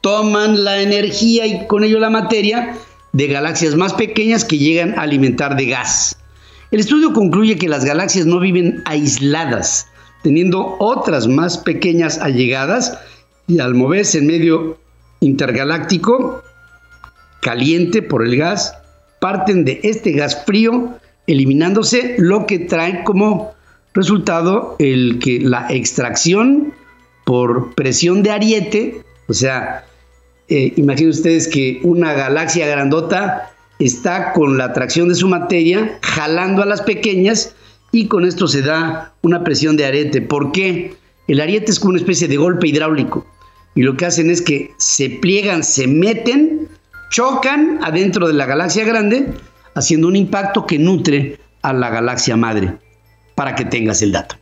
Toman 0.00 0.64
la 0.64 0.80
energía 0.80 1.46
y 1.46 1.66
con 1.66 1.84
ello 1.84 1.98
la 1.98 2.10
materia 2.10 2.76
de 3.12 3.26
galaxias 3.26 3.74
más 3.74 3.94
pequeñas 3.94 4.44
que 4.44 4.58
llegan 4.58 4.98
a 4.98 5.02
alimentar 5.02 5.56
de 5.56 5.66
gas. 5.66 6.16
El 6.70 6.80
estudio 6.80 7.12
concluye 7.12 7.56
que 7.56 7.68
las 7.68 7.84
galaxias 7.84 8.26
no 8.26 8.40
viven 8.40 8.82
aisladas, 8.84 9.86
teniendo 10.22 10.76
otras 10.78 11.26
más 11.26 11.58
pequeñas 11.58 12.18
allegadas 12.18 12.98
y 13.46 13.58
al 13.60 13.74
moverse 13.74 14.18
en 14.18 14.26
medio 14.26 14.78
intergaláctico 15.20 16.42
caliente 17.40 18.02
por 18.02 18.24
el 18.24 18.36
gas, 18.36 18.74
parten 19.20 19.64
de 19.64 19.80
este 19.82 20.12
gas 20.12 20.44
frío, 20.44 20.98
eliminándose 21.26 22.16
lo 22.18 22.46
que 22.46 22.58
trae 22.58 23.02
como 23.04 23.52
resultado 23.94 24.76
el 24.78 25.18
que 25.18 25.40
la 25.40 25.66
extracción 25.70 26.72
por 27.24 27.74
presión 27.74 28.22
de 28.22 28.30
ariete, 28.30 29.02
o 29.28 29.32
sea, 29.32 29.84
eh, 30.48 30.72
imaginen 30.76 31.10
ustedes 31.10 31.48
que 31.48 31.80
una 31.82 32.14
galaxia 32.14 32.66
grandota 32.66 33.50
está 33.78 34.32
con 34.32 34.58
la 34.58 34.64
atracción 34.64 35.08
de 35.08 35.14
su 35.14 35.28
materia 35.28 35.98
jalando 36.02 36.62
a 36.62 36.66
las 36.66 36.82
pequeñas 36.82 37.54
y 37.92 38.06
con 38.06 38.24
esto 38.24 38.48
se 38.48 38.62
da 38.62 39.12
una 39.22 39.44
presión 39.44 39.76
de 39.76 39.86
ariete. 39.86 40.22
¿Por 40.22 40.52
qué? 40.52 40.94
El 41.26 41.40
ariete 41.40 41.70
es 41.70 41.78
como 41.78 41.90
una 41.90 41.98
especie 41.98 42.28
de 42.28 42.36
golpe 42.36 42.68
hidráulico 42.68 43.26
y 43.74 43.82
lo 43.82 43.96
que 43.96 44.06
hacen 44.06 44.30
es 44.30 44.42
que 44.42 44.72
se 44.78 45.10
pliegan, 45.10 45.62
se 45.62 45.86
meten, 45.86 46.68
chocan 47.10 47.78
adentro 47.82 48.26
de 48.26 48.34
la 48.34 48.46
galaxia 48.46 48.84
grande, 48.84 49.32
haciendo 49.74 50.08
un 50.08 50.16
impacto 50.16 50.66
que 50.66 50.78
nutre 50.78 51.38
a 51.62 51.72
la 51.72 51.90
galaxia 51.90 52.36
madre, 52.36 52.74
para 53.34 53.54
que 53.54 53.64
tengas 53.64 54.02
el 54.02 54.12
dato. 54.12 54.36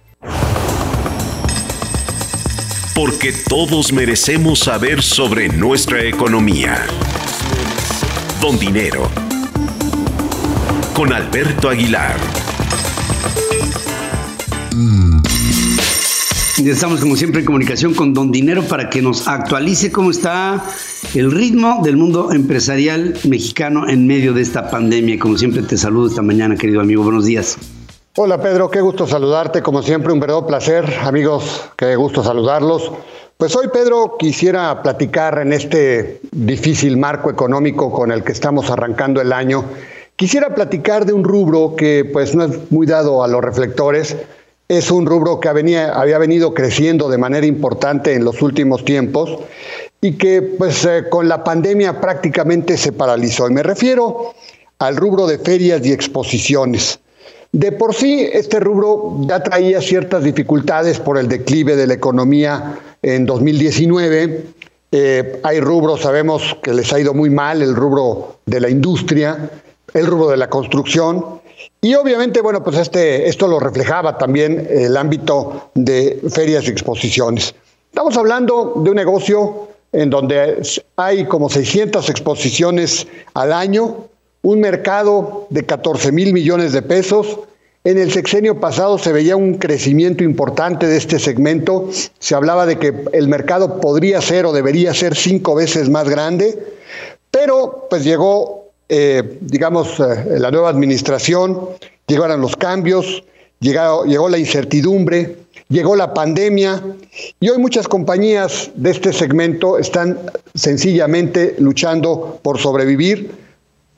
Porque 2.97 3.31
todos 3.47 3.93
merecemos 3.93 4.61
saber 4.61 5.03
sobre 5.03 5.51
nuestra 5.51 6.03
economía. 6.03 6.87
Don 8.41 8.59
Dinero. 8.59 9.11
Con 10.95 11.13
Alberto 11.13 11.69
Aguilar. 11.69 12.17
Estamos 16.57 17.01
como 17.01 17.17
siempre 17.17 17.41
en 17.41 17.47
comunicación 17.47 17.93
con 17.93 18.15
Don 18.15 18.33
Dinero 18.33 18.63
para 18.63 18.89
que 18.89 19.03
nos 19.03 19.29
actualice 19.29 19.93
cómo 19.93 20.11
está 20.11 20.65
el 21.13 21.31
ritmo 21.31 21.83
del 21.85 21.99
mundo 21.99 22.33
empresarial 22.33 23.15
mexicano 23.29 23.87
en 23.91 24.07
medio 24.07 24.33
de 24.33 24.41
esta 24.41 24.71
pandemia. 24.71 25.19
Como 25.19 25.37
siempre 25.37 25.61
te 25.63 25.77
saludo 25.77 26.09
esta 26.09 26.23
mañana, 26.23 26.57
querido 26.57 26.81
amigo. 26.81 27.03
Buenos 27.03 27.27
días. 27.27 27.59
Hola 28.19 28.41
Pedro, 28.41 28.71
qué 28.71 28.81
gusto 28.81 29.07
saludarte. 29.07 29.61
Como 29.61 29.83
siempre, 29.83 30.11
un 30.11 30.19
verdadero 30.19 30.47
placer. 30.47 30.87
Amigos, 31.03 31.69
qué 31.77 31.97
gusto 31.97 32.25
saludarlos. 32.25 32.91
Pues 33.37 33.55
hoy, 33.55 33.69
Pedro, 33.71 34.17
quisiera 34.19 34.83
platicar 34.83 35.39
en 35.41 35.53
este 35.53 36.23
difícil 36.33 36.97
marco 36.97 37.29
económico 37.29 37.93
con 37.93 38.11
el 38.11 38.25
que 38.25 38.33
estamos 38.33 38.71
arrancando 38.71 39.21
el 39.21 39.35
año. 39.35 39.67
Quisiera 40.17 40.55
platicar 40.55 41.05
de 41.05 41.13
un 41.13 41.25
rubro 41.25 41.77
que 41.77 42.09
pues 42.11 42.35
no 42.35 42.45
es 42.45 42.73
muy 42.73 42.87
dado 42.87 43.23
a 43.23 43.29
los 43.29 43.43
reflectores, 43.43 44.17
es 44.67 44.91
un 44.91 45.05
rubro 45.05 45.39
que 45.39 45.51
había 45.51 46.19
venido 46.19 46.55
creciendo 46.55 47.11
de 47.11 47.19
manera 47.19 47.45
importante 47.45 48.15
en 48.15 48.25
los 48.25 48.41
últimos 48.41 48.83
tiempos 48.83 49.41
y 50.01 50.13
que 50.13 50.41
pues 50.41 50.87
eh, 50.87 51.05
con 51.11 51.29
la 51.29 51.45
pandemia 51.45 52.01
prácticamente 52.01 52.79
se 52.79 52.93
paralizó. 52.93 53.47
Y 53.51 53.53
me 53.53 53.63
refiero 53.63 54.33
al 54.79 54.97
rubro 54.97 55.27
de 55.27 55.39
ferias 55.39 55.85
y 55.85 55.93
exposiciones. 55.93 56.99
De 57.57 57.73
por 57.73 57.95
sí, 57.95 58.29
este 58.31 58.61
rubro 58.61 59.17
ya 59.21 59.43
traía 59.43 59.81
ciertas 59.81 60.23
dificultades 60.23 61.01
por 61.01 61.17
el 61.17 61.27
declive 61.27 61.75
de 61.75 61.87
la 61.87 61.95
economía 61.95 62.79
en 63.01 63.25
2019. 63.25 64.45
Eh, 64.93 65.41
hay 65.43 65.61
rubros, 65.61 66.03
sabemos 66.03 66.59
que 66.63 66.75
les 66.75 66.93
ha 66.93 67.01
ido 67.01 67.15
muy 67.15 67.31
mal, 67.31 67.63
el 67.63 67.75
rubro 67.75 68.41
de 68.45 68.61
la 68.61 68.69
industria, 68.69 69.51
el 69.95 70.07
rubro 70.07 70.29
de 70.29 70.37
la 70.37 70.51
construcción, 70.51 71.25
y 71.81 71.95
obviamente, 71.95 72.43
bueno, 72.43 72.63
pues 72.63 72.77
este, 72.77 73.27
esto 73.27 73.49
lo 73.49 73.59
reflejaba 73.59 74.19
también 74.19 74.67
el 74.69 74.95
ámbito 74.95 75.71
de 75.75 76.21
ferias 76.29 76.67
y 76.67 76.73
exposiciones. 76.73 77.55
Estamos 77.89 78.19
hablando 78.19 78.75
de 78.85 78.91
un 78.91 78.97
negocio 78.97 79.69
en 79.93 80.11
donde 80.11 80.61
hay 80.97 81.25
como 81.25 81.49
600 81.49 82.11
exposiciones 82.11 83.07
al 83.33 83.55
año, 83.55 84.09
un 84.47 84.61
mercado 84.61 85.49
de 85.51 85.67
14 85.67 86.13
mil 86.13 86.33
millones 86.33 86.73
de 86.73 86.81
pesos. 86.81 87.41
En 87.83 87.99
el 87.99 88.13
sexenio 88.13 88.61
pasado 88.61 88.97
se 88.97 89.13
veía 89.13 89.35
un 89.35 89.59
crecimiento 89.59 90.23
importante 90.23 90.87
de 90.87 90.97
este 90.97 91.19
segmento. 91.19 91.91
Se 92.21 92.37
hablaba 92.37 92.65
de 92.65 92.79
que 92.79 92.95
el 93.13 93.27
mercado 93.27 93.81
podría 93.81 94.21
ser 94.21 94.47
o 94.47 94.53
debería 94.53 94.95
ser 94.95 95.17
cinco 95.17 95.57
veces 95.57 95.89
más 95.91 96.09
grande, 96.09 96.57
pero 97.33 97.89
pues 97.91 98.05
llegó 98.05 98.67
eh, 98.89 99.39
digamos, 99.41 99.99
eh, 99.99 100.39
la 100.39 100.53
nueva 100.53 100.69
administración, 100.69 101.71
llegaron 102.07 102.41
los 102.41 102.55
cambios, 102.55 103.25
llegó, 103.59 104.05
llegó 104.05 104.29
la 104.29 104.39
incertidumbre, 104.39 105.39
llegó 105.69 105.97
la 105.97 106.15
pandemia 106.15 106.85
y 107.41 107.49
hoy 107.49 107.59
muchas 107.59 107.89
compañías 107.89 108.71
de 108.77 108.93
este 108.93 109.13
segmento 109.13 109.77
están 109.77 110.21
sencillamente 110.55 111.57
luchando 111.59 112.39
por 112.45 112.59
sobrevivir, 112.59 113.46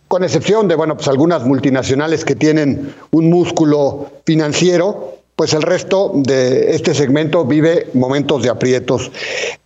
con 0.08 0.24
excepción 0.24 0.66
de, 0.66 0.74
bueno, 0.74 0.96
pues 0.96 1.06
algunas 1.08 1.44
multinacionales 1.44 2.24
que 2.24 2.34
tienen 2.34 2.94
un 3.10 3.30
músculo 3.30 4.10
financiero, 4.24 5.18
pues 5.36 5.52
el 5.52 5.62
resto 5.62 6.10
de 6.16 6.74
este 6.74 6.94
segmento 6.94 7.44
vive 7.44 7.86
momentos 7.94 8.42
de 8.42 8.50
aprietos. 8.50 9.12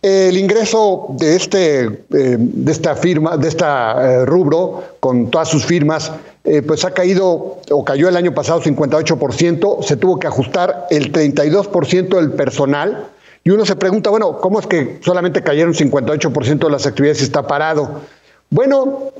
El 0.03 0.37
ingreso 0.37 1.07
de, 1.17 1.35
este, 1.35 1.85
eh, 1.85 2.37
de 2.37 2.71
esta 2.71 2.95
firma, 2.95 3.37
de 3.37 3.47
esta 3.47 3.95
eh, 4.21 4.25
rubro, 4.25 4.83
con 4.99 5.31
todas 5.31 5.49
sus 5.49 5.65
firmas, 5.65 6.11
eh, 6.43 6.61
pues 6.61 6.85
ha 6.85 6.91
caído 6.91 7.57
o 7.71 7.83
cayó 7.83 8.07
el 8.07 8.17
año 8.17 8.35
pasado 8.35 8.61
58%, 8.61 9.81
se 9.81 9.97
tuvo 9.97 10.19
que 10.19 10.27
ajustar 10.27 10.85
el 10.91 11.11
32% 11.11 12.17
del 12.17 12.33
personal. 12.33 13.07
Y 13.43 13.49
uno 13.49 13.65
se 13.65 13.75
pregunta, 13.75 14.11
bueno, 14.11 14.39
¿cómo 14.41 14.59
es 14.59 14.67
que 14.67 14.99
solamente 15.03 15.41
cayeron 15.41 15.73
58% 15.73 16.65
de 16.65 16.69
las 16.69 16.85
actividades 16.85 17.21
y 17.21 17.23
está 17.23 17.47
parado? 17.47 18.01
Bueno, 18.53 19.11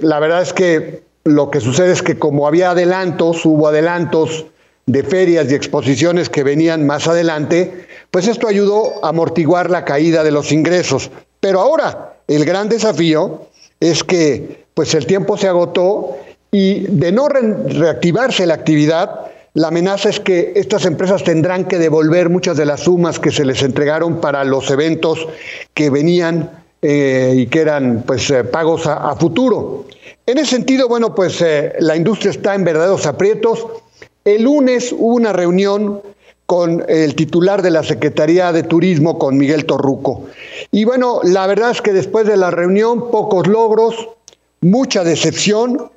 la 0.00 0.18
verdad 0.18 0.42
es 0.42 0.52
que 0.52 1.04
lo 1.22 1.52
que 1.52 1.60
sucede 1.60 1.92
es 1.92 2.02
que 2.02 2.18
como 2.18 2.48
había 2.48 2.72
adelantos, 2.72 3.46
hubo 3.46 3.68
adelantos, 3.68 4.46
de 4.86 5.04
ferias 5.04 5.48
y 5.48 5.54
exposiciones 5.54 6.28
que 6.28 6.42
venían 6.42 6.84
más 6.84 7.06
adelante, 7.06 7.86
pues 8.10 8.26
esto 8.26 8.48
ayudó 8.48 9.04
a 9.04 9.10
amortiguar 9.10 9.70
la 9.70 9.84
caída 9.84 10.24
de 10.24 10.32
los 10.32 10.50
ingresos. 10.50 11.12
Pero 11.38 11.60
ahora 11.60 12.14
el 12.26 12.44
gran 12.44 12.68
desafío 12.68 13.46
es 13.78 14.02
que 14.02 14.64
pues 14.74 14.92
el 14.94 15.06
tiempo 15.06 15.36
se 15.36 15.46
agotó 15.46 16.16
y 16.50 16.80
de 16.88 17.12
no 17.12 17.28
reactivarse 17.28 18.46
la 18.46 18.54
actividad, 18.54 19.30
la 19.54 19.68
amenaza 19.68 20.08
es 20.08 20.18
que 20.18 20.54
estas 20.56 20.86
empresas 20.86 21.22
tendrán 21.22 21.66
que 21.66 21.78
devolver 21.78 22.30
muchas 22.30 22.56
de 22.56 22.66
las 22.66 22.80
sumas 22.80 23.20
que 23.20 23.30
se 23.30 23.44
les 23.44 23.62
entregaron 23.62 24.20
para 24.20 24.42
los 24.42 24.68
eventos 24.72 25.28
que 25.72 25.88
venían 25.88 26.61
eh, 26.84 27.34
y 27.36 27.46
que 27.46 27.60
eran 27.60 28.02
pues 28.04 28.28
eh, 28.30 28.42
pagos 28.42 28.88
a, 28.88 29.14
futuro. 29.14 29.86
En 30.26 30.38
ese 30.38 30.56
sentido, 30.56 30.88
bueno, 30.88 31.14
pues 31.14 31.40
eh, 31.40 31.74
la 31.78 31.94
industria 31.94 32.32
está 32.32 32.56
en 32.56 32.64
verdaderos 32.64 33.06
aprietos. 33.06 33.64
El 34.24 34.42
lunes 34.42 34.92
hubo 34.92 35.14
una 35.14 35.32
reunión 35.32 36.02
con 36.44 36.84
el 36.88 37.14
titular 37.14 37.62
de 37.62 37.70
la 37.70 37.84
Secretaría 37.84 38.50
de 38.50 38.64
Turismo, 38.64 39.16
con 39.16 39.38
Miguel 39.38 39.64
Torruco. 39.64 40.24
Y 40.72 40.84
bueno, 40.84 41.20
la 41.22 41.46
verdad 41.46 41.70
es 41.70 41.80
que 41.80 41.92
después 41.92 42.26
de 42.26 42.36
la 42.36 42.50
reunión, 42.50 43.12
pocos 43.12 43.46
logros, 43.46 44.08
mucha 44.60 45.04
decepción, 45.04 45.88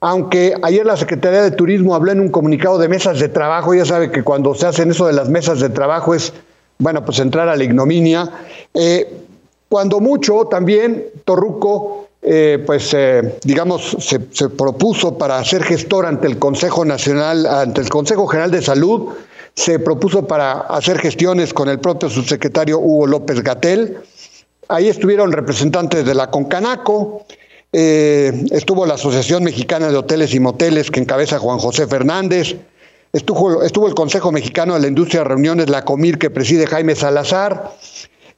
aunque 0.00 0.54
ayer 0.62 0.86
la 0.86 0.96
Secretaría 0.96 1.42
de 1.42 1.50
Turismo 1.50 1.94
habló 1.94 2.12
en 2.12 2.20
un 2.20 2.30
comunicado 2.30 2.78
de 2.78 2.88
mesas 2.88 3.20
de 3.20 3.28
trabajo, 3.28 3.74
ya 3.74 3.84
sabe 3.84 4.10
que 4.10 4.22
cuando 4.22 4.54
se 4.54 4.66
hacen 4.66 4.90
eso 4.90 5.06
de 5.06 5.12
las 5.12 5.28
mesas 5.28 5.60
de 5.60 5.68
trabajo 5.68 6.14
es, 6.14 6.32
bueno, 6.78 7.04
pues 7.04 7.18
entrar 7.18 7.50
a 7.50 7.56
la 7.56 7.64
ignominia. 7.64 8.30
Cuando 9.70 10.00
mucho 10.00 10.44
también 10.50 11.06
Torruco 11.24 12.08
eh, 12.22 12.62
pues 12.66 12.92
eh, 12.92 13.38
digamos, 13.44 13.96
se, 13.98 14.18
propuso 14.50 15.16
para 15.16 15.42
ser 15.42 15.62
gestor 15.62 16.04
ante 16.04 16.26
el 16.26 16.38
Consejo 16.38 16.84
Nacional, 16.84 17.46
ante 17.46 17.80
el 17.80 17.88
Consejo 17.88 18.26
General 18.26 18.50
de 18.50 18.60
Salud, 18.60 19.08
se 19.54 19.78
propuso 19.78 20.26
para 20.26 20.60
hacer 20.60 20.98
gestiones 20.98 21.54
con 21.54 21.68
el 21.70 21.80
propio 21.80 22.10
subsecretario 22.10 22.78
Hugo 22.78 23.06
López 23.06 23.42
Gatel. 23.42 23.98
Ahí 24.68 24.88
estuvieron 24.88 25.32
representantes 25.32 26.04
de 26.04 26.14
la 26.14 26.30
Concanaco, 26.30 27.24
eh, 27.72 28.44
estuvo 28.50 28.84
la 28.84 28.94
Asociación 28.94 29.42
Mexicana 29.42 29.88
de 29.88 29.96
Hoteles 29.96 30.34
y 30.34 30.40
Moteles 30.40 30.90
que 30.90 31.00
encabeza 31.00 31.38
Juan 31.38 31.58
José 31.58 31.86
Fernández, 31.86 32.54
estuvo, 33.14 33.62
estuvo 33.62 33.88
el 33.88 33.94
Consejo 33.94 34.30
Mexicano 34.30 34.74
de 34.74 34.80
la 34.80 34.88
Industria 34.88 35.22
de 35.22 35.28
Reuniones, 35.28 35.70
la 35.70 35.86
COMIR, 35.86 36.18
que 36.18 36.28
preside 36.28 36.66
Jaime 36.66 36.94
Salazar, 36.94 37.72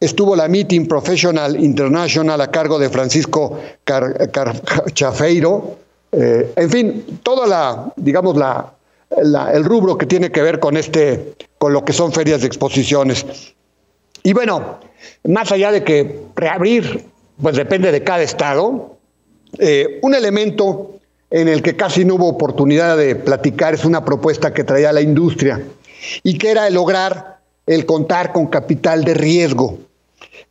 estuvo 0.04 0.34
la 0.34 0.48
Meeting 0.48 0.86
Professional 0.88 1.62
International 1.62 2.40
a 2.40 2.50
cargo 2.50 2.78
de 2.78 2.90
Francisco 2.90 3.58
Carchafeiro, 3.84 5.76
eh, 6.10 6.52
en 6.56 6.70
fin, 6.70 7.20
toda 7.22 7.46
la, 7.46 7.92
digamos, 7.96 8.36
la, 8.36 8.74
el 9.52 9.64
rubro 9.64 9.96
que 9.96 10.06
tiene 10.06 10.32
que 10.32 10.42
ver 10.42 10.58
con 10.58 10.76
este, 10.76 11.34
con 11.56 11.72
lo 11.72 11.84
que 11.84 11.92
son 11.92 12.12
ferias 12.12 12.40
de 12.40 12.48
exposiciones. 12.48 13.54
Y 14.24 14.32
bueno, 14.32 14.78
más 15.24 15.52
allá 15.52 15.70
de 15.70 15.84
que 15.84 16.22
reabrir, 16.34 17.06
pues 17.40 17.56
depende 17.56 17.92
de 17.92 18.02
cada 18.02 18.22
estado, 18.22 18.96
eh, 19.58 20.00
un 20.02 20.14
elemento 20.16 20.96
en 21.30 21.46
el 21.46 21.62
que 21.62 21.76
casi 21.76 22.04
no 22.04 22.16
hubo 22.16 22.28
oportunidad 22.28 22.96
de 22.96 23.14
platicar 23.14 23.74
es 23.74 23.84
una 23.84 24.04
propuesta 24.04 24.52
que 24.52 24.64
traía 24.64 24.92
la 24.92 25.00
industria 25.00 25.62
y 26.24 26.38
que 26.38 26.50
era 26.50 26.66
el 26.66 26.74
lograr 26.74 27.38
el 27.66 27.86
contar 27.86 28.32
con 28.32 28.48
capital 28.48 29.04
de 29.04 29.14
riesgo. 29.14 29.78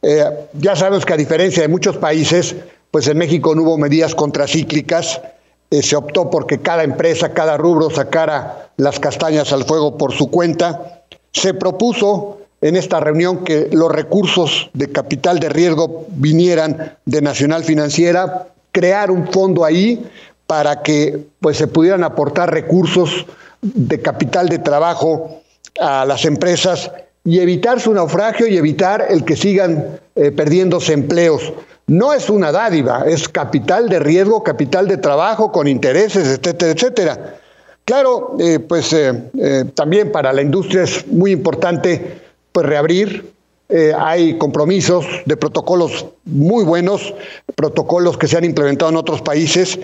Eh, 0.01 0.23
ya 0.53 0.75
sabemos 0.75 1.05
que 1.05 1.13
a 1.13 1.17
diferencia 1.17 1.61
de 1.61 1.67
muchos 1.67 1.97
países, 1.97 2.55
pues 2.89 3.07
en 3.07 3.17
México 3.17 3.53
no 3.53 3.63
hubo 3.63 3.77
medidas 3.77 4.15
contracíclicas, 4.15 5.21
eh, 5.69 5.81
se 5.81 5.95
optó 5.95 6.29
porque 6.29 6.59
cada 6.59 6.83
empresa, 6.83 7.33
cada 7.33 7.57
rubro 7.57 7.89
sacara 7.89 8.71
las 8.77 8.99
castañas 8.99 9.53
al 9.53 9.63
fuego 9.63 9.97
por 9.97 10.11
su 10.11 10.29
cuenta. 10.29 11.03
Se 11.31 11.53
propuso 11.53 12.39
en 12.61 12.75
esta 12.75 12.99
reunión 12.99 13.43
que 13.43 13.69
los 13.71 13.91
recursos 13.91 14.69
de 14.73 14.91
capital 14.91 15.39
de 15.39 15.49
riesgo 15.49 16.05
vinieran 16.09 16.97
de 17.05 17.21
Nacional 17.21 17.63
Financiera, 17.63 18.47
crear 18.71 19.11
un 19.11 19.27
fondo 19.27 19.63
ahí 19.65 20.05
para 20.45 20.81
que 20.81 21.27
pues, 21.39 21.57
se 21.57 21.67
pudieran 21.67 22.03
aportar 22.03 22.51
recursos 22.51 23.25
de 23.61 24.01
capital 24.01 24.49
de 24.49 24.59
trabajo 24.59 25.41
a 25.79 26.05
las 26.05 26.25
empresas 26.25 26.91
y 27.23 27.39
evitar 27.39 27.79
su 27.79 27.93
naufragio 27.93 28.47
y 28.47 28.57
evitar 28.57 29.05
el 29.09 29.23
que 29.23 29.35
sigan 29.35 29.99
eh, 30.15 30.31
perdiéndose 30.31 30.93
empleos. 30.93 31.53
No 31.87 32.13
es 32.13 32.29
una 32.29 32.51
dádiva, 32.51 33.03
es 33.05 33.27
capital 33.27 33.89
de 33.89 33.99
riesgo, 33.99 34.43
capital 34.43 34.87
de 34.87 34.97
trabajo 34.97 35.51
con 35.51 35.67
intereses, 35.67 36.27
etcétera, 36.27 36.71
etcétera. 36.71 37.35
Claro, 37.85 38.37
eh, 38.39 38.59
pues 38.59 38.93
eh, 38.93 39.13
también 39.75 40.11
para 40.11 40.31
la 40.31 40.41
industria 40.41 40.83
es 40.83 41.05
muy 41.07 41.31
importante 41.31 42.21
pues, 42.51 42.65
reabrir, 42.65 43.31
hay 43.97 44.37
compromisos 44.37 45.05
de 45.25 45.37
protocolos 45.37 46.05
muy 46.25 46.65
buenos, 46.65 47.13
protocolos 47.55 48.17
que 48.17 48.27
se 48.27 48.35
han 48.35 48.43
implementado 48.43 48.91
en 48.91 48.97
otros 48.97 49.21
países. 49.21 49.79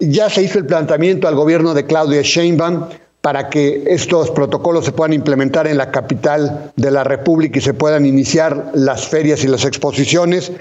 Ya 0.00 0.28
se 0.28 0.42
hizo 0.42 0.58
el 0.58 0.66
planteamiento 0.66 1.28
al 1.28 1.36
gobierno 1.36 1.72
de 1.72 1.86
Claudia 1.86 2.22
Sheinbaum 2.22 2.88
para 3.20 3.48
que 3.48 3.84
estos 3.86 4.30
protocolos 4.30 4.84
se 4.84 4.92
puedan 4.92 5.12
implementar 5.12 5.66
en 5.66 5.76
la 5.76 5.90
capital 5.90 6.72
de 6.76 6.90
la 6.90 7.04
República 7.04 7.58
y 7.58 7.62
se 7.62 7.74
puedan 7.74 8.06
iniciar 8.06 8.70
las 8.74 9.08
ferias 9.08 9.42
y 9.44 9.48
las 9.48 9.64
exposiciones. 9.64 10.52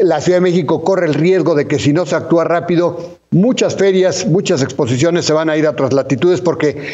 La 0.00 0.20
Ciudad 0.20 0.38
de 0.38 0.42
México 0.42 0.82
corre 0.82 1.06
el 1.06 1.14
riesgo 1.14 1.54
de 1.54 1.66
que 1.66 1.78
si 1.78 1.92
no 1.92 2.06
se 2.06 2.16
actúa 2.16 2.44
rápido, 2.44 3.18
muchas 3.30 3.76
ferias, 3.76 4.26
muchas 4.26 4.62
exposiciones 4.62 5.24
se 5.24 5.32
van 5.32 5.50
a 5.50 5.56
ir 5.56 5.66
a 5.66 5.70
otras 5.70 5.92
latitudes 5.92 6.40
porque 6.40 6.92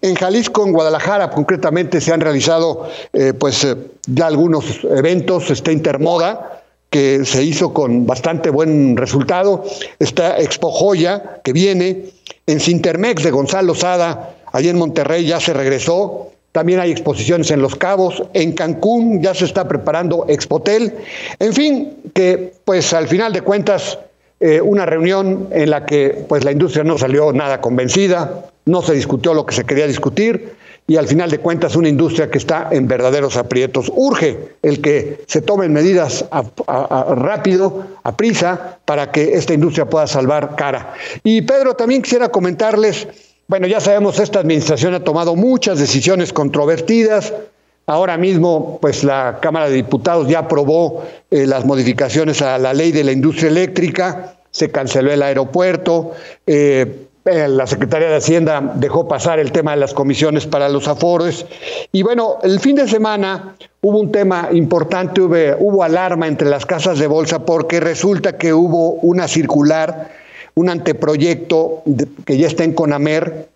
en 0.00 0.14
Jalisco, 0.16 0.66
en 0.66 0.72
Guadalajara 0.72 1.30
concretamente, 1.30 2.00
se 2.00 2.12
han 2.12 2.20
realizado 2.20 2.88
eh, 3.12 3.32
pues 3.32 3.64
eh, 3.64 3.76
ya 4.06 4.26
algunos 4.26 4.84
eventos, 4.84 5.50
está 5.50 5.72
Intermoda, 5.72 6.62
que 6.90 7.24
se 7.24 7.42
hizo 7.42 7.72
con 7.72 8.06
bastante 8.06 8.50
buen 8.50 8.96
resultado, 8.96 9.64
está 9.98 10.38
Expo 10.38 10.70
Joya, 10.70 11.40
que 11.42 11.52
viene, 11.52 12.10
en 12.46 12.60
Sintermex 12.60 13.22
de 13.22 13.30
Gonzalo 13.30 13.74
Sada, 13.74 14.34
allí 14.52 14.68
en 14.68 14.78
Monterrey 14.78 15.26
ya 15.26 15.40
se 15.40 15.52
regresó, 15.52 16.30
también 16.52 16.80
hay 16.80 16.90
exposiciones 16.90 17.50
en 17.50 17.62
Los 17.62 17.76
Cabos, 17.76 18.22
en 18.34 18.52
Cancún 18.52 19.22
ya 19.22 19.34
se 19.34 19.46
está 19.46 19.66
preparando 19.66 20.26
Expotel. 20.28 20.94
En 21.38 21.52
fin, 21.54 21.96
que 22.14 22.52
pues 22.64 22.92
al 22.92 23.08
final 23.08 23.32
de 23.32 23.40
cuentas 23.40 23.98
eh, 24.38 24.60
una 24.60 24.84
reunión 24.84 25.48
en 25.50 25.70
la 25.70 25.86
que 25.86 26.24
pues 26.28 26.44
la 26.44 26.52
industria 26.52 26.84
no 26.84 26.98
salió 26.98 27.32
nada 27.32 27.60
convencida, 27.60 28.44
no 28.66 28.82
se 28.82 28.92
discutió 28.92 29.32
lo 29.32 29.46
que 29.46 29.54
se 29.54 29.64
quería 29.64 29.86
discutir 29.86 30.54
y 30.92 30.98
al 30.98 31.08
final 31.08 31.30
de 31.30 31.38
cuentas 31.38 31.74
una 31.74 31.88
industria 31.88 32.30
que 32.30 32.36
está 32.36 32.68
en 32.70 32.86
verdaderos 32.86 33.38
aprietos. 33.38 33.90
Urge 33.96 34.56
el 34.60 34.82
que 34.82 35.24
se 35.26 35.40
tomen 35.40 35.72
medidas 35.72 36.26
rápido, 36.66 37.86
a 38.02 38.14
prisa, 38.14 38.78
para 38.84 39.10
que 39.10 39.32
esta 39.32 39.54
industria 39.54 39.86
pueda 39.86 40.06
salvar 40.06 40.54
cara. 40.54 40.92
Y 41.24 41.40
Pedro, 41.40 41.74
también 41.74 42.02
quisiera 42.02 42.28
comentarles 42.28 43.08
bueno, 43.48 43.66
ya 43.66 43.80
sabemos, 43.80 44.18
esta 44.18 44.40
administración 44.40 44.94
ha 44.94 45.00
tomado 45.00 45.34
muchas 45.34 45.78
decisiones 45.78 46.32
controvertidas. 46.32 47.32
Ahora 47.86 48.18
mismo, 48.18 48.78
pues 48.80 49.02
la 49.02 49.38
Cámara 49.40 49.68
de 49.68 49.74
Diputados 49.74 50.28
ya 50.28 50.40
aprobó 50.40 51.04
eh, 51.30 51.46
las 51.46 51.64
modificaciones 51.64 52.40
a 52.42 52.58
la 52.58 52.72
ley 52.74 52.92
de 52.92 53.04
la 53.04 53.12
industria 53.12 53.48
eléctrica, 53.48 54.36
se 54.50 54.70
canceló 54.70 55.10
el 55.10 55.22
aeropuerto, 55.22 56.12
eh, 56.46 57.06
la 57.24 57.66
Secretaría 57.66 58.08
de 58.08 58.16
Hacienda 58.16 58.72
dejó 58.74 59.06
pasar 59.06 59.38
el 59.38 59.52
tema 59.52 59.72
de 59.72 59.76
las 59.78 59.94
comisiones 59.94 60.46
para 60.46 60.68
los 60.68 60.88
afores. 60.88 61.46
Y 61.92 62.02
bueno, 62.02 62.38
el 62.42 62.58
fin 62.60 62.76
de 62.76 62.88
semana 62.88 63.54
hubo 63.80 64.00
un 64.00 64.10
tema 64.10 64.48
importante, 64.52 65.20
hubo 65.20 65.84
alarma 65.84 66.26
entre 66.26 66.48
las 66.48 66.66
casas 66.66 66.98
de 66.98 67.06
bolsa 67.06 67.44
porque 67.44 67.80
resulta 67.80 68.36
que 68.36 68.52
hubo 68.52 68.94
una 68.94 69.28
circular 69.28 70.10
un 70.54 70.68
anteproyecto 70.68 71.82
que 72.24 72.36
ya 72.36 72.46
está 72.46 72.64
en 72.64 72.72
CONAMER 72.72 73.48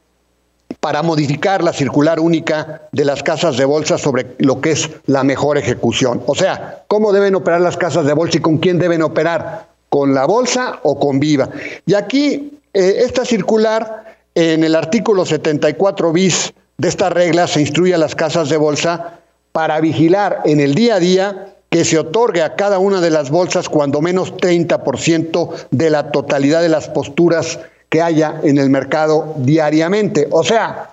para 0.80 1.02
modificar 1.02 1.62
la 1.62 1.72
circular 1.72 2.20
única 2.20 2.82
de 2.92 3.04
las 3.04 3.22
casas 3.22 3.56
de 3.56 3.64
bolsa 3.64 3.98
sobre 3.98 4.34
lo 4.38 4.60
que 4.60 4.72
es 4.72 4.90
la 5.06 5.24
mejor 5.24 5.58
ejecución. 5.58 6.22
O 6.26 6.34
sea, 6.34 6.84
cómo 6.88 7.12
deben 7.12 7.34
operar 7.34 7.60
las 7.60 7.76
casas 7.76 8.06
de 8.06 8.12
bolsa 8.12 8.38
y 8.38 8.40
con 8.40 8.58
quién 8.58 8.78
deben 8.78 9.02
operar, 9.02 9.66
con 9.88 10.14
la 10.14 10.26
bolsa 10.26 10.80
o 10.82 10.98
con 10.98 11.20
Viva. 11.20 11.48
Y 11.86 11.94
aquí, 11.94 12.55
eh, 12.76 13.04
esta 13.04 13.24
circular, 13.24 14.16
en 14.34 14.62
el 14.62 14.74
artículo 14.74 15.24
74 15.24 16.12
bis 16.12 16.52
de 16.76 16.88
esta 16.88 17.08
regla, 17.08 17.46
se 17.46 17.60
instruye 17.60 17.94
a 17.94 17.98
las 17.98 18.14
casas 18.14 18.50
de 18.50 18.58
bolsa 18.58 19.20
para 19.52 19.80
vigilar 19.80 20.42
en 20.44 20.60
el 20.60 20.74
día 20.74 20.96
a 20.96 21.00
día 21.00 21.54
que 21.70 21.86
se 21.86 21.98
otorgue 21.98 22.42
a 22.42 22.54
cada 22.54 22.78
una 22.78 23.00
de 23.00 23.08
las 23.08 23.30
bolsas 23.30 23.70
cuando 23.70 24.02
menos 24.02 24.34
30% 24.34 25.68
de 25.70 25.90
la 25.90 26.12
totalidad 26.12 26.60
de 26.60 26.68
las 26.68 26.88
posturas 26.88 27.58
que 27.88 28.02
haya 28.02 28.40
en 28.42 28.58
el 28.58 28.68
mercado 28.68 29.32
diariamente. 29.38 30.28
O 30.30 30.44
sea, 30.44 30.90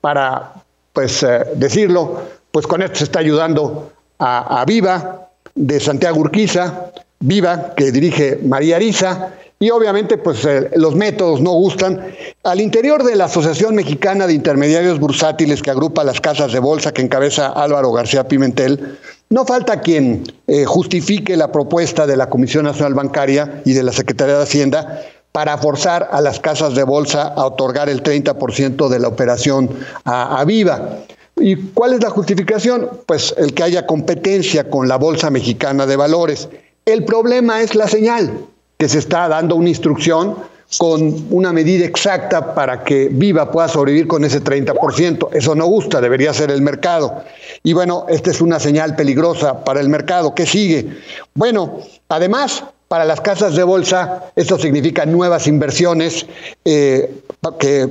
para 0.00 0.52
pues 0.92 1.22
eh, 1.22 1.44
decirlo, 1.54 2.22
pues 2.50 2.66
con 2.66 2.82
esto 2.82 2.96
se 2.98 3.04
está 3.04 3.20
ayudando 3.20 3.92
a, 4.18 4.64
Viva 4.66 5.28
de 5.54 5.78
Santiago 5.78 6.18
Urquiza, 6.18 6.92
Viva 7.20 7.74
que 7.76 7.92
dirige 7.92 8.40
María 8.44 8.76
Arisa, 8.76 9.34
y 9.62 9.68
obviamente 9.70 10.16
pues 10.16 10.42
eh, 10.46 10.70
los 10.76 10.96
métodos 10.96 11.42
no 11.42 11.50
gustan. 11.50 12.14
Al 12.44 12.62
interior 12.62 13.04
de 13.04 13.14
la 13.14 13.26
Asociación 13.26 13.74
Mexicana 13.74 14.26
de 14.26 14.32
Intermediarios 14.32 14.98
Bursátiles 14.98 15.60
que 15.60 15.70
agrupa 15.70 16.02
las 16.02 16.18
casas 16.18 16.52
de 16.52 16.58
bolsa 16.58 16.92
que 16.92 17.02
encabeza 17.02 17.48
Álvaro 17.48 17.92
García 17.92 18.26
Pimentel, 18.26 18.98
no 19.28 19.44
falta 19.44 19.82
quien 19.82 20.24
eh, 20.46 20.64
justifique 20.64 21.36
la 21.36 21.52
propuesta 21.52 22.06
de 22.06 22.16
la 22.16 22.30
Comisión 22.30 22.64
Nacional 22.64 22.94
Bancaria 22.94 23.60
y 23.66 23.74
de 23.74 23.82
la 23.82 23.92
Secretaría 23.92 24.38
de 24.38 24.44
Hacienda 24.44 25.02
para 25.30 25.58
forzar 25.58 26.08
a 26.10 26.22
las 26.22 26.40
casas 26.40 26.74
de 26.74 26.82
bolsa 26.82 27.24
a 27.24 27.44
otorgar 27.44 27.90
el 27.90 28.02
30% 28.02 28.88
de 28.88 28.98
la 28.98 29.08
operación 29.08 29.68
a, 30.04 30.40
a 30.40 30.44
Viva. 30.46 31.00
¿Y 31.36 31.56
cuál 31.56 31.92
es 31.92 32.02
la 32.02 32.08
justificación? 32.08 32.88
Pues 33.04 33.34
el 33.36 33.52
que 33.52 33.62
haya 33.62 33.86
competencia 33.86 34.70
con 34.70 34.88
la 34.88 34.96
Bolsa 34.96 35.28
Mexicana 35.28 35.84
de 35.84 35.96
Valores. 35.96 36.48
El 36.86 37.04
problema 37.04 37.60
es 37.60 37.74
la 37.74 37.86
señal, 37.86 38.32
que 38.80 38.88
se 38.88 38.98
está 38.98 39.28
dando 39.28 39.56
una 39.56 39.68
instrucción 39.68 40.36
con 40.78 41.26
una 41.30 41.52
medida 41.52 41.84
exacta 41.84 42.54
para 42.54 42.82
que 42.82 43.10
Viva 43.10 43.50
pueda 43.50 43.68
sobrevivir 43.68 44.06
con 44.06 44.24
ese 44.24 44.42
30%. 44.42 45.28
Eso 45.34 45.54
no 45.54 45.66
gusta, 45.66 46.00
debería 46.00 46.32
ser 46.32 46.50
el 46.50 46.62
mercado. 46.62 47.22
Y 47.62 47.74
bueno, 47.74 48.06
esta 48.08 48.30
es 48.30 48.40
una 48.40 48.58
señal 48.58 48.96
peligrosa 48.96 49.64
para 49.64 49.80
el 49.80 49.90
mercado. 49.90 50.34
¿Qué 50.34 50.46
sigue? 50.46 50.88
Bueno, 51.34 51.80
además, 52.08 52.64
para 52.88 53.04
las 53.04 53.20
casas 53.20 53.54
de 53.54 53.64
bolsa, 53.64 54.32
esto 54.34 54.58
significa 54.58 55.04
nuevas 55.04 55.46
inversiones 55.46 56.24
eh, 56.64 57.20
que 57.58 57.86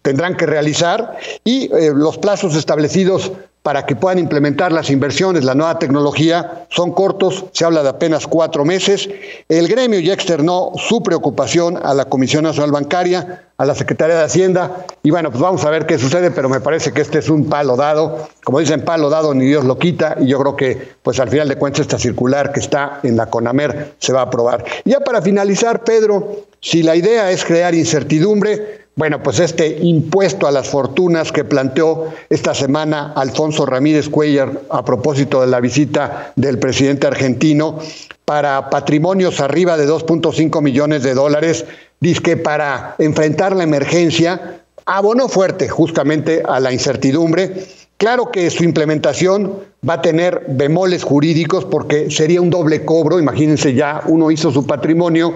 tendrán 0.00 0.38
que 0.38 0.46
realizar 0.46 1.18
y 1.44 1.70
eh, 1.74 1.92
los 1.94 2.16
plazos 2.16 2.56
establecidos 2.56 3.30
para 3.62 3.84
que 3.84 3.94
puedan 3.94 4.18
implementar 4.18 4.72
las 4.72 4.88
inversiones, 4.88 5.44
la 5.44 5.54
nueva 5.54 5.78
tecnología, 5.78 6.66
son 6.70 6.92
cortos, 6.92 7.44
se 7.52 7.64
habla 7.64 7.82
de 7.82 7.90
apenas 7.90 8.26
cuatro 8.26 8.64
meses. 8.64 9.08
El 9.48 9.68
gremio 9.68 10.00
ya 10.00 10.14
externó 10.14 10.72
su 10.76 11.02
preocupación 11.02 11.78
a 11.82 11.92
la 11.92 12.06
Comisión 12.06 12.44
Nacional 12.44 12.72
Bancaria, 12.72 13.44
a 13.58 13.66
la 13.66 13.74
Secretaría 13.74 14.16
de 14.16 14.24
Hacienda, 14.24 14.86
y 15.02 15.10
bueno, 15.10 15.30
pues 15.30 15.42
vamos 15.42 15.62
a 15.66 15.70
ver 15.70 15.84
qué 15.84 15.98
sucede, 15.98 16.30
pero 16.30 16.48
me 16.48 16.60
parece 16.60 16.92
que 16.92 17.02
este 17.02 17.18
es 17.18 17.28
un 17.28 17.50
palo 17.50 17.76
dado, 17.76 18.28
como 18.42 18.58
dicen, 18.58 18.82
palo 18.82 19.10
dado 19.10 19.34
ni 19.34 19.44
Dios 19.44 19.66
lo 19.66 19.78
quita, 19.78 20.16
y 20.18 20.28
yo 20.28 20.38
creo 20.38 20.56
que, 20.56 20.92
pues 21.02 21.20
al 21.20 21.28
final 21.28 21.46
de 21.46 21.56
cuentas, 21.56 21.82
esta 21.82 21.98
circular 21.98 22.52
que 22.52 22.60
está 22.60 23.00
en 23.02 23.18
la 23.18 23.26
CONAMER 23.26 23.96
se 23.98 24.14
va 24.14 24.20
a 24.20 24.24
aprobar. 24.24 24.64
Ya 24.86 25.00
para 25.00 25.20
finalizar, 25.20 25.84
Pedro, 25.84 26.46
si 26.62 26.82
la 26.82 26.96
idea 26.96 27.30
es 27.30 27.44
crear 27.44 27.74
incertidumbre, 27.74 28.88
bueno, 29.00 29.22
pues 29.22 29.40
este 29.40 29.78
impuesto 29.80 30.46
a 30.46 30.50
las 30.50 30.68
fortunas 30.68 31.32
que 31.32 31.42
planteó 31.42 32.12
esta 32.28 32.52
semana 32.52 33.14
Alfonso 33.16 33.64
Ramírez 33.64 34.10
Cuellar 34.10 34.60
a 34.68 34.84
propósito 34.84 35.40
de 35.40 35.46
la 35.46 35.58
visita 35.58 36.34
del 36.36 36.58
presidente 36.58 37.06
argentino 37.06 37.78
para 38.26 38.68
patrimonios 38.68 39.40
arriba 39.40 39.78
de 39.78 39.88
2.5 39.88 40.60
millones 40.60 41.02
de 41.02 41.14
dólares, 41.14 41.64
dice 41.98 42.20
que 42.20 42.36
para 42.36 42.96
enfrentar 42.98 43.56
la 43.56 43.64
emergencia, 43.64 44.60
abonó 44.84 45.30
fuerte 45.30 45.66
justamente 45.66 46.42
a 46.46 46.60
la 46.60 46.70
incertidumbre 46.70 47.54
Claro 48.00 48.30
que 48.30 48.48
su 48.48 48.64
implementación 48.64 49.58
va 49.86 49.94
a 49.94 50.00
tener 50.00 50.46
bemoles 50.48 51.04
jurídicos 51.04 51.66
porque 51.66 52.10
sería 52.10 52.40
un 52.40 52.48
doble 52.48 52.82
cobro. 52.86 53.18
Imagínense 53.18 53.74
ya 53.74 54.00
uno 54.06 54.30
hizo 54.30 54.50
su 54.50 54.66
patrimonio 54.66 55.34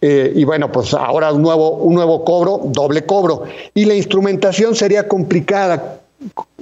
eh, 0.00 0.32
y 0.34 0.44
bueno, 0.44 0.72
pues 0.72 0.94
ahora 0.94 1.30
un 1.30 1.42
nuevo, 1.42 1.72
un 1.72 1.94
nuevo 1.94 2.24
cobro, 2.24 2.62
doble 2.72 3.04
cobro. 3.04 3.42
Y 3.74 3.84
la 3.84 3.92
instrumentación 3.92 4.74
sería 4.74 5.06
complicada. 5.06 6.00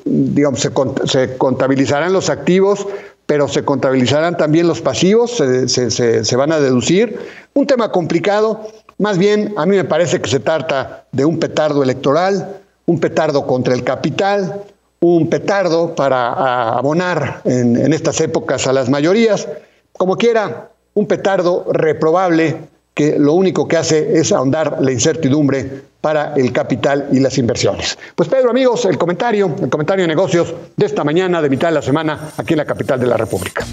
Digamos, 0.04 0.58
se, 0.58 1.36
contabilizarán 1.36 2.12
los 2.12 2.30
activos, 2.30 2.88
pero 3.24 3.46
se 3.46 3.64
contabilizarán 3.64 4.36
también 4.36 4.66
los 4.66 4.80
pasivos, 4.80 5.36
se, 5.36 5.68
se 5.68 6.36
van 6.36 6.50
a 6.50 6.58
deducir. 6.58 7.16
Un 7.52 7.68
tema 7.68 7.92
complicado. 7.92 8.66
Más 8.98 9.18
bien, 9.18 9.54
a 9.56 9.66
mí 9.66 9.76
me 9.76 9.84
parece 9.84 10.20
que 10.20 10.28
se 10.28 10.40
trata 10.40 11.04
de 11.12 11.24
un 11.24 11.38
petardo 11.38 11.84
electoral, 11.84 12.58
un 12.86 12.98
petardo 12.98 13.46
contra 13.46 13.72
el 13.72 13.84
capital 13.84 14.64
un 15.12 15.28
petardo 15.28 15.94
para 15.94 16.78
abonar 16.78 17.42
en, 17.44 17.92
estas 17.92 18.20
épocas 18.22 18.66
a 18.66 18.72
las 18.72 18.88
mayorías. 18.88 19.46
Como 19.92 20.16
quiera, 20.16 20.70
un 20.94 21.06
petardo 21.06 21.66
reprobable 21.70 22.56
que 22.94 23.18
lo 23.18 23.34
único 23.34 23.68
que 23.68 23.76
hace 23.76 24.18
es 24.18 24.32
ahondar 24.32 24.78
la 24.80 24.92
incertidumbre 24.92 25.82
para 26.00 26.32
el 26.36 26.52
capital 26.52 27.08
y 27.12 27.20
las 27.20 27.36
inversiones. 27.36 27.98
Pues 28.14 28.30
Pedro, 28.30 28.50
amigos, 28.50 28.86
el 28.86 28.96
comentario, 28.96 29.54
el 29.60 29.68
comentario 29.68 30.04
de 30.04 30.08
negocios 30.08 30.54
de 30.76 30.86
esta 30.86 31.04
mañana, 31.04 31.42
de 31.42 31.50
mitad 31.50 31.68
de 31.68 31.74
la 31.74 31.82
semana, 31.82 32.30
aquí 32.38 32.54
en 32.54 32.58
la 32.58 32.64
capital 32.64 32.98
de 32.98 33.06
la 33.06 33.18
República. 33.18 33.66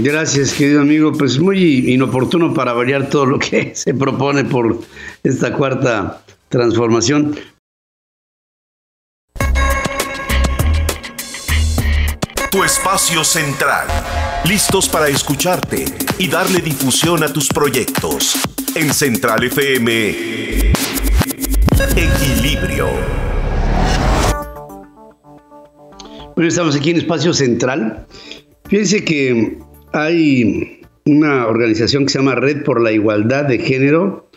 Gracias, 0.00 0.54
querido 0.54 0.80
amigo. 0.80 1.12
Pues 1.12 1.38
muy 1.38 1.92
inoportuno 1.92 2.54
para 2.54 2.72
variar 2.72 3.10
todo 3.10 3.26
lo 3.26 3.38
que 3.38 3.72
se 3.74 3.92
propone 3.92 4.44
por 4.44 4.78
esta 5.22 5.52
cuarta 5.52 6.22
transformación. 6.48 7.36
Tu 12.52 12.62
espacio 12.62 13.24
central. 13.24 13.88
Listos 14.46 14.86
para 14.86 15.08
escucharte 15.08 15.86
y 16.18 16.28
darle 16.28 16.60
difusión 16.60 17.22
a 17.22 17.32
tus 17.32 17.48
proyectos. 17.48 18.34
En 18.74 18.92
Central 18.92 19.42
FM. 19.44 20.72
Equilibrio. 21.96 22.88
Bueno, 26.36 26.48
estamos 26.48 26.76
aquí 26.76 26.90
en 26.90 26.98
Espacio 26.98 27.32
Central. 27.32 28.06
Fíjense 28.68 29.02
que 29.02 29.58
hay 29.94 30.82
una 31.06 31.46
organización 31.46 32.04
que 32.04 32.12
se 32.12 32.18
llama 32.18 32.34
Red 32.34 32.64
por 32.64 32.82
la 32.82 32.92
Igualdad 32.92 33.46
de 33.46 33.60
Género. 33.60 34.28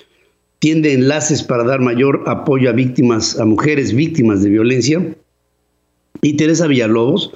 Tiende 0.60 0.94
enlaces 0.94 1.44
para 1.44 1.66
dar 1.66 1.82
mayor 1.82 2.24
apoyo 2.28 2.70
a 2.70 2.74
víctimas, 2.74 3.38
a 3.38 3.44
mujeres 3.44 3.94
víctimas 3.94 4.42
de 4.42 4.52
violencia. 4.52 5.06
Y 6.22 6.38
Teresa 6.38 6.68
Villalobos, 6.68 7.34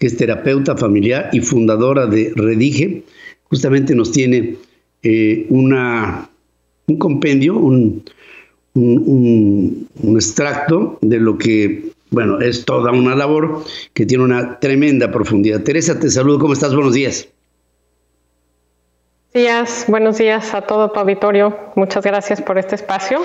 que 0.00 0.06
es 0.06 0.16
terapeuta 0.16 0.76
familiar 0.76 1.28
y 1.32 1.40
fundadora 1.40 2.06
de 2.06 2.32
Redige, 2.34 3.04
justamente 3.44 3.94
nos 3.94 4.10
tiene 4.10 4.56
eh, 5.02 5.46
una, 5.50 6.28
un 6.86 6.98
compendio, 6.98 7.56
un, 7.56 8.02
un, 8.74 9.86
extracto 10.16 10.98
de 11.02 11.20
lo 11.20 11.36
que, 11.36 11.92
bueno, 12.10 12.40
es 12.40 12.64
toda 12.64 12.92
una 12.92 13.14
labor 13.14 13.62
que 13.92 14.06
tiene 14.06 14.24
una 14.24 14.58
tremenda 14.58 15.12
profundidad. 15.12 15.62
Teresa, 15.62 16.00
te 16.00 16.10
saludo, 16.10 16.38
¿cómo 16.38 16.54
estás? 16.54 16.74
Buenos 16.74 16.94
días. 16.94 17.28
Días, 19.32 19.84
buenos 19.86 20.18
días 20.18 20.54
a 20.54 20.62
todo 20.62 20.90
tu 20.90 20.98
auditorio. 20.98 21.56
Muchas 21.76 22.04
gracias 22.04 22.42
por 22.42 22.58
este 22.58 22.74
espacio. 22.74 23.20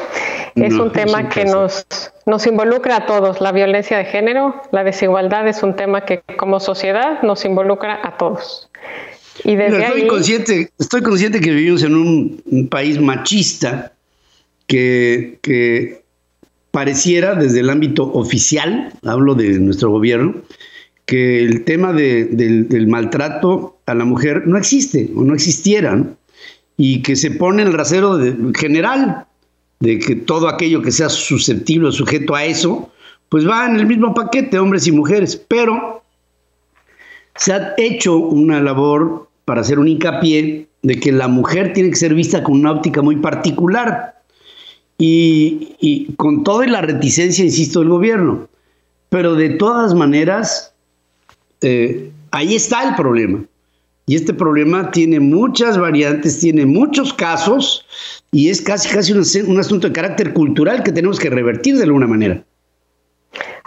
Es 0.55 0.73
un 0.75 0.91
tema 0.91 1.29
que 1.29 1.45
nos, 1.45 1.85
nos 2.27 2.45
involucra 2.45 2.97
a 2.97 3.05
todos. 3.07 3.41
La 3.41 3.51
violencia 3.51 3.97
de 3.97 4.05
género, 4.05 4.61
la 4.71 4.83
desigualdad 4.83 5.47
es 5.47 5.63
un 5.63 5.75
tema 5.75 6.05
que 6.05 6.21
como 6.37 6.59
sociedad 6.59 7.23
nos 7.23 7.43
involucra 7.43 7.99
a 8.03 8.17
todos. 8.17 8.69
Y 9.43 9.55
desde 9.55 9.83
estoy, 9.83 10.07
consciente, 10.07 10.69
estoy 10.77 11.01
consciente 11.01 11.41
que 11.41 11.51
vivimos 11.51 11.83
en 11.83 11.95
un, 11.95 12.69
país 12.69 13.01
machista 13.01 13.91
que, 14.67 15.39
que 15.41 16.03
pareciera 16.69 17.35
desde 17.35 17.61
el 17.61 17.69
ámbito 17.69 18.11
oficial, 18.13 18.93
hablo 19.03 19.33
de 19.33 19.59
nuestro 19.59 19.89
gobierno, 19.89 20.35
que 21.05 21.41
el 21.43 21.63
tema 21.63 21.93
del, 21.93 22.87
maltrato 22.87 23.74
a 23.85 23.93
la 23.93 24.05
mujer 24.05 24.47
no 24.47 24.57
existe 24.57 25.11
o 25.15 25.23
no 25.23 25.33
existiera, 25.33 26.03
y 26.77 27.01
que 27.01 27.15
se 27.15 27.31
pone 27.31 27.63
el 27.63 27.73
rasero 27.73 28.19
general 28.53 29.25
de 29.79 29.99
que 29.99 30.15
todo 30.15 30.47
aquello 30.47 30.81
que 30.81 30.91
sea 30.91 31.09
susceptible 31.09 31.89
o 31.89 31.91
sujeto 31.91 32.35
a 32.35 32.45
eso, 32.45 32.91
pues 33.29 33.47
va 33.47 33.65
en 33.65 33.77
el 33.77 33.85
mismo 33.85 34.13
paquete, 34.13 34.59
hombres 34.59 34.87
y 34.87 34.91
mujeres, 34.91 35.35
pero 35.47 36.03
se 37.35 37.53
ha 37.53 37.73
hecho 37.77 38.17
una 38.17 38.61
labor 38.61 39.29
para 39.45 39.61
hacer 39.61 39.79
un 39.79 39.87
hincapié 39.87 40.67
de 40.81 40.99
que 40.99 41.11
la 41.11 41.27
mujer 41.27 41.73
tiene 41.73 41.89
que 41.89 41.95
ser 41.95 42.13
vista 42.13 42.43
con 42.43 42.59
una 42.59 42.71
óptica 42.71 43.01
muy 43.01 43.17
particular 43.17 44.21
y, 44.97 45.75
y 45.79 46.13
con 46.13 46.43
toda 46.43 46.65
la 46.67 46.81
reticencia, 46.81 47.43
insisto, 47.43 47.79
del 47.79 47.89
gobierno. 47.89 48.47
Pero 49.09 49.35
de 49.35 49.49
todas 49.51 49.93
maneras, 49.93 50.73
eh, 51.61 52.11
ahí 52.31 52.55
está 52.55 52.87
el 52.87 52.95
problema. 52.95 53.43
Y 54.07 54.15
este 54.15 54.33
problema 54.33 54.91
tiene 54.91 55.19
muchas 55.19 55.77
variantes, 55.77 56.39
tiene 56.39 56.65
muchos 56.65 57.13
casos 57.13 57.85
y 58.31 58.49
es 58.49 58.61
casi, 58.61 58.89
casi 58.89 59.13
un, 59.13 59.23
un 59.47 59.59
asunto 59.59 59.87
de 59.87 59.93
carácter 59.93 60.33
cultural 60.33 60.83
que 60.83 60.91
tenemos 60.91 61.19
que 61.19 61.29
revertir 61.29 61.77
de 61.77 61.83
alguna 61.83 62.05
manera. 62.05 62.45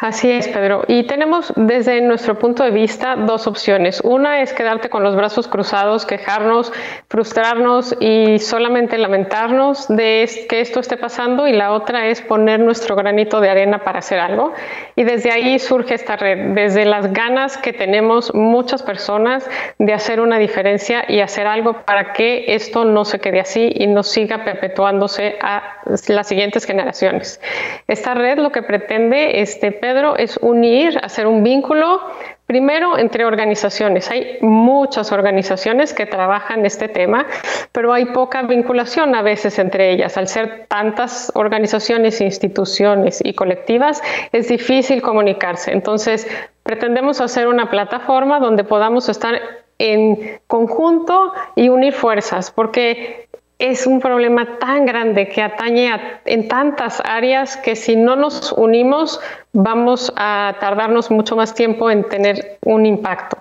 Así 0.01 0.31
es, 0.31 0.47
Pedro. 0.47 0.85
Y 0.87 1.09
tenemos 1.09 1.53
desde 1.57 2.01
nuestro 2.01 2.39
punto 2.39 2.63
de 2.63 2.71
vista 2.71 3.17
dos 3.17 3.49
opciones. 3.49 4.01
Una 4.05 4.43
es 4.43 4.53
quedarte 4.53 4.91
con 4.91 5.03
los 5.03 5.17
brazos 5.17 5.49
cruzados, 5.49 6.07
quejarnos, 6.07 6.73
frustrarnos 7.09 7.97
y 7.99 8.39
solamente 8.39 8.97
lamentarnos 8.97 9.89
de 9.89 10.47
que 10.49 10.61
esto 10.61 10.79
esté 10.79 10.99
pasando 10.99 11.49
y 11.49 11.53
la 11.53 11.73
otra 11.73 12.07
es 12.07 12.23
poner 12.23 12.61
nuestro 12.61 12.95
granito 12.95 13.41
de 13.41 13.51
arena 13.51 13.83
para 13.83 13.99
hacer 13.99 14.21
algo. 14.21 14.53
Y 14.95 15.03
desde 15.03 15.33
ahí 15.33 15.59
surge 15.59 15.95
esta 15.95 16.15
red, 16.15 16.55
desde 16.55 16.85
las 16.85 17.13
ganas 17.13 17.59
que 17.59 17.73
tenemos 17.73 18.33
muchas 18.35 18.85
personas 18.85 19.51
de 19.81 19.95
hacer 19.95 20.21
una 20.21 20.39
diferencia 20.39 21.07
y 21.09 21.23
hacer 21.23 21.49
algo 21.49 21.83
para 21.83 22.13
que 22.13 22.55
esto 22.55 22.85
no 22.85 23.05
se 23.05 23.19
quede 23.19 23.41
así 23.41 23.73
y 23.75 23.89
no 23.89 24.05
siga 24.05 24.45
perpetuándose 24.45 25.39
a 25.43 25.79
las 26.07 26.29
siguientes 26.29 26.65
generaciones. 26.67 27.41
Esta 27.89 28.15
red 28.15 28.39
lo 28.39 28.53
que 28.53 28.63
pretende 28.63 29.41
este, 29.41 29.73
Pedro, 29.89 30.17
es 30.19 30.37
unir, 30.43 31.01
hacer 31.03 31.27
un 31.27 31.43
vínculo, 31.43 32.03
primero 32.45 32.99
entre 32.99 33.25
organizaciones. 33.25 34.11
Hay 34.11 34.37
muchas 34.43 35.13
organizaciones 35.13 35.95
que 35.95 36.05
trabajan 36.05 36.67
este 36.67 36.89
tema, 36.89 37.25
pero 37.73 37.95
hay 37.95 38.05
poca 38.05 38.43
vinculación 38.43 39.15
a 39.15 39.23
veces 39.23 39.59
entre 39.59 39.91
ellas. 39.93 40.19
Al 40.19 40.29
ser 40.29 40.67
tantas 40.69 41.33
organizaciones, 41.35 42.21
instituciones 42.21 43.23
y 43.25 43.33
colectivas, 43.33 44.03
es 44.31 44.49
difícil 44.49 45.01
comunicarse. 45.01 45.73
Entonces, 45.73 46.29
pretendemos 46.65 47.23
hacer 47.23 47.49
una 47.49 47.71
plataforma 47.71 48.41
donde 48.41 48.65
podamos 48.65 49.09
estar 49.09 49.41
en 49.79 50.39
conjunto 50.47 51.33
y 51.57 51.71
unir 51.71 51.95
fuerzas, 51.95 52.51
porque 52.51 53.28
es 53.59 53.87
un 53.87 54.01
problema 54.01 54.59
tan 54.59 54.87
grande 54.87 55.29
que 55.29 55.43
atañe 55.43 55.93
en 56.25 56.49
tantas 56.49 57.03
áreas 57.05 57.57
que 57.57 57.75
si 57.75 57.97
no 57.97 58.15
nos 58.15 58.53
unimos 58.53 59.21
vamos 59.53 60.13
a 60.17 60.57
tardarnos 60.61 61.11
mucho 61.11 61.35
más 61.35 61.55
tiempo 61.55 61.91
en 61.91 62.05
tener 62.09 62.59
un 62.65 62.87
impacto. 62.87 63.39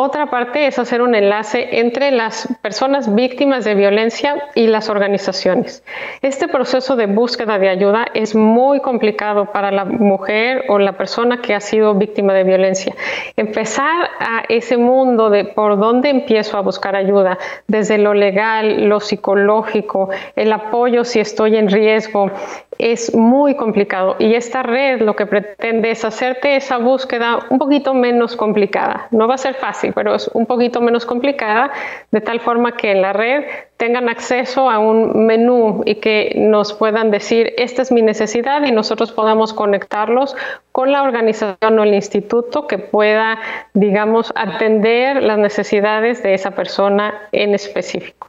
Otra 0.00 0.26
parte 0.26 0.68
es 0.68 0.78
hacer 0.78 1.02
un 1.02 1.16
enlace 1.16 1.80
entre 1.80 2.12
las 2.12 2.46
personas 2.62 3.12
víctimas 3.16 3.64
de 3.64 3.74
violencia 3.74 4.36
y 4.54 4.68
las 4.68 4.90
organizaciones. 4.90 5.82
Este 6.22 6.46
proceso 6.46 6.94
de 6.94 7.06
búsqueda 7.06 7.58
de 7.58 7.68
ayuda 7.68 8.06
es 8.14 8.36
muy 8.36 8.78
complicado 8.78 9.46
para 9.46 9.72
la 9.72 9.84
mujer 9.84 10.66
o 10.68 10.78
la 10.78 10.92
persona 10.92 11.40
que 11.42 11.52
ha 11.52 11.58
sido 11.58 11.94
víctima 11.94 12.32
de 12.32 12.44
violencia. 12.44 12.94
Empezar 13.36 14.08
a 14.20 14.44
ese 14.48 14.76
mundo 14.76 15.30
de 15.30 15.46
por 15.46 15.76
dónde 15.80 16.10
empiezo 16.10 16.58
a 16.58 16.60
buscar 16.60 16.94
ayuda, 16.94 17.36
desde 17.66 17.98
lo 17.98 18.14
legal, 18.14 18.84
lo 18.88 19.00
psicológico, 19.00 20.10
el 20.36 20.52
apoyo 20.52 21.02
si 21.02 21.18
estoy 21.18 21.56
en 21.56 21.68
riesgo, 21.68 22.30
es 22.78 23.14
muy 23.14 23.56
complicado 23.56 24.16
y 24.18 24.34
esta 24.34 24.62
red 24.62 25.00
lo 25.00 25.16
que 25.16 25.26
pretende 25.26 25.90
es 25.90 26.04
hacerte 26.04 26.56
esa 26.56 26.78
búsqueda 26.78 27.40
un 27.50 27.58
poquito 27.58 27.92
menos 27.92 28.36
complicada. 28.36 29.08
No 29.10 29.26
va 29.26 29.34
a 29.34 29.38
ser 29.38 29.54
fácil, 29.54 29.87
pero 29.92 30.14
es 30.14 30.28
un 30.34 30.46
poquito 30.46 30.80
menos 30.80 31.06
complicada, 31.06 31.70
de 32.10 32.20
tal 32.20 32.40
forma 32.40 32.76
que 32.76 32.92
en 32.92 33.02
la 33.02 33.12
red 33.12 33.44
tengan 33.76 34.08
acceso 34.08 34.68
a 34.68 34.78
un 34.78 35.26
menú 35.26 35.82
y 35.86 35.96
que 35.96 36.34
nos 36.36 36.72
puedan 36.72 37.10
decir, 37.10 37.54
esta 37.56 37.82
es 37.82 37.92
mi 37.92 38.02
necesidad 38.02 38.64
y 38.64 38.72
nosotros 38.72 39.12
podamos 39.12 39.52
conectarlos 39.52 40.36
con 40.72 40.92
la 40.92 41.02
organización 41.02 41.78
o 41.78 41.82
el 41.82 41.94
instituto 41.94 42.66
que 42.66 42.78
pueda, 42.78 43.38
digamos, 43.74 44.32
atender 44.34 45.22
las 45.22 45.38
necesidades 45.38 46.22
de 46.22 46.34
esa 46.34 46.52
persona 46.52 47.14
en 47.32 47.54
específico. 47.54 48.28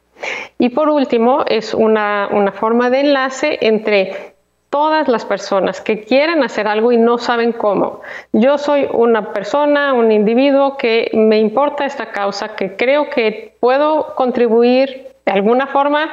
Y 0.58 0.68
por 0.68 0.88
último, 0.88 1.44
es 1.48 1.74
una, 1.74 2.28
una 2.30 2.52
forma 2.52 2.90
de 2.90 3.00
enlace 3.00 3.58
entre 3.62 4.34
todas 4.70 5.08
las 5.08 5.24
personas 5.24 5.80
que 5.80 6.04
quieren 6.04 6.42
hacer 6.44 6.68
algo 6.68 6.92
y 6.92 6.96
no 6.96 7.18
saben 7.18 7.52
cómo. 7.52 8.00
Yo 8.32 8.56
soy 8.56 8.88
una 8.92 9.32
persona, 9.32 9.92
un 9.92 10.12
individuo 10.12 10.76
que 10.76 11.10
me 11.12 11.38
importa 11.38 11.84
esta 11.84 12.12
causa, 12.12 12.54
que 12.54 12.76
creo 12.76 13.10
que 13.10 13.56
puedo 13.60 14.14
contribuir 14.14 15.08
de 15.26 15.32
alguna 15.32 15.66
forma 15.66 16.10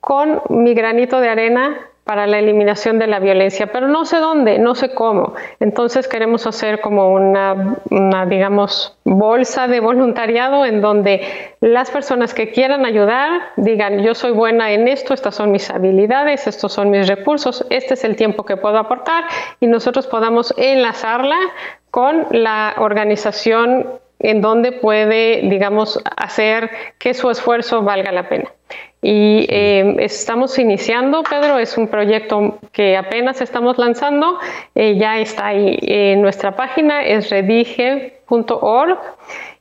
con 0.00 0.40
mi 0.48 0.72
granito 0.72 1.20
de 1.20 1.28
arena 1.28 1.78
para 2.06 2.28
la 2.28 2.38
eliminación 2.38 3.00
de 3.00 3.08
la 3.08 3.18
violencia, 3.18 3.66
pero 3.72 3.88
no 3.88 4.04
sé 4.04 4.18
dónde, 4.18 4.60
no 4.60 4.76
sé 4.76 4.94
cómo. 4.94 5.34
Entonces 5.58 6.06
queremos 6.06 6.46
hacer 6.46 6.80
como 6.80 7.08
una, 7.12 7.80
digamos, 8.28 8.96
bolsa 9.02 9.66
de 9.66 9.80
voluntariado 9.80 10.64
en 10.64 10.80
donde 10.80 11.22
las 11.60 11.90
personas 11.90 12.32
que 12.32 12.52
quieran 12.52 12.86
ayudar 12.86 13.40
digan, 13.56 14.04
yo 14.04 14.14
soy 14.14 14.30
buena 14.30 14.70
en 14.70 14.86
esto, 14.86 15.14
estas 15.14 15.34
son 15.34 15.50
mis 15.50 15.68
habilidades, 15.68 16.46
estos 16.46 16.72
son 16.72 16.90
mis 16.90 17.08
recursos, 17.08 17.66
este 17.70 17.94
es 17.94 18.04
el 18.04 18.14
tiempo 18.14 18.44
que 18.44 18.56
puedo 18.56 18.78
aportar 18.78 19.24
y 19.58 19.66
nosotros 19.66 20.06
podamos 20.06 20.54
enlazarla 20.56 21.36
con 21.90 22.28
la 22.30 22.76
organización 22.78 23.98
en 24.18 24.40
donde 24.40 24.72
puede, 24.72 25.42
digamos, 25.44 26.02
hacer 26.16 26.70
que 26.98 27.14
su 27.14 27.30
esfuerzo 27.30 27.82
valga 27.82 28.12
la 28.12 28.28
pena. 28.28 28.52
Y 29.02 29.46
eh, 29.48 29.96
estamos 30.00 30.58
iniciando, 30.58 31.22
Pedro, 31.22 31.58
es 31.58 31.76
un 31.76 31.86
proyecto 31.86 32.58
que 32.72 32.96
apenas 32.96 33.40
estamos 33.40 33.78
lanzando, 33.78 34.38
eh, 34.74 34.96
ya 34.98 35.18
está 35.18 35.48
ahí 35.48 35.78
en 35.82 36.22
nuestra 36.22 36.56
página, 36.56 37.04
es 37.04 37.30
redige.org 37.30 38.98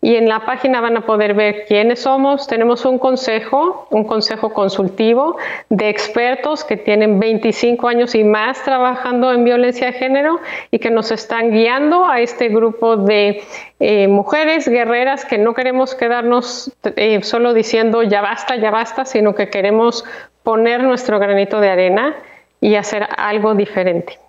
y 0.05 0.17
en 0.17 0.29
la 0.29 0.45
página 0.45 0.81
van 0.81 0.97
a 0.97 1.01
poder 1.01 1.33
ver 1.33 1.65
quiénes 1.67 2.01
somos. 2.01 2.45
Tenemos 2.45 2.85
un 2.85 2.99
consejo, 2.99 3.87
un 3.89 4.03
consejo 4.03 4.53
consultivo 4.53 5.35
de 5.69 5.89
expertos 5.89 6.63
que 6.63 6.77
tienen 6.77 7.19
25 7.19 7.87
años 7.87 8.13
y 8.13 8.23
más 8.23 8.63
trabajando 8.63 9.33
en 9.33 9.43
violencia 9.43 9.87
de 9.87 9.93
género 9.93 10.39
y 10.69 10.77
que 10.77 10.91
nos 10.91 11.09
están 11.09 11.49
guiando 11.49 12.05
a 12.05 12.21
este 12.21 12.49
grupo 12.49 12.97
de 12.97 13.41
eh, 13.79 14.07
mujeres 14.07 14.67
guerreras 14.67 15.25
que 15.25 15.39
no 15.39 15.55
queremos 15.55 15.95
quedarnos 15.95 16.71
eh, 16.83 17.23
solo 17.23 17.55
diciendo 17.55 18.03
ya 18.03 18.21
basta, 18.21 18.57
ya 18.57 18.69
basta, 18.69 19.05
sino 19.05 19.33
que 19.33 19.49
queremos 19.49 20.05
poner 20.43 20.83
nuestro 20.83 21.17
granito 21.17 21.59
de 21.59 21.69
arena 21.69 22.15
y 22.61 22.75
hacer 22.75 23.07
algo 23.17 23.55
diferente. 23.55 24.19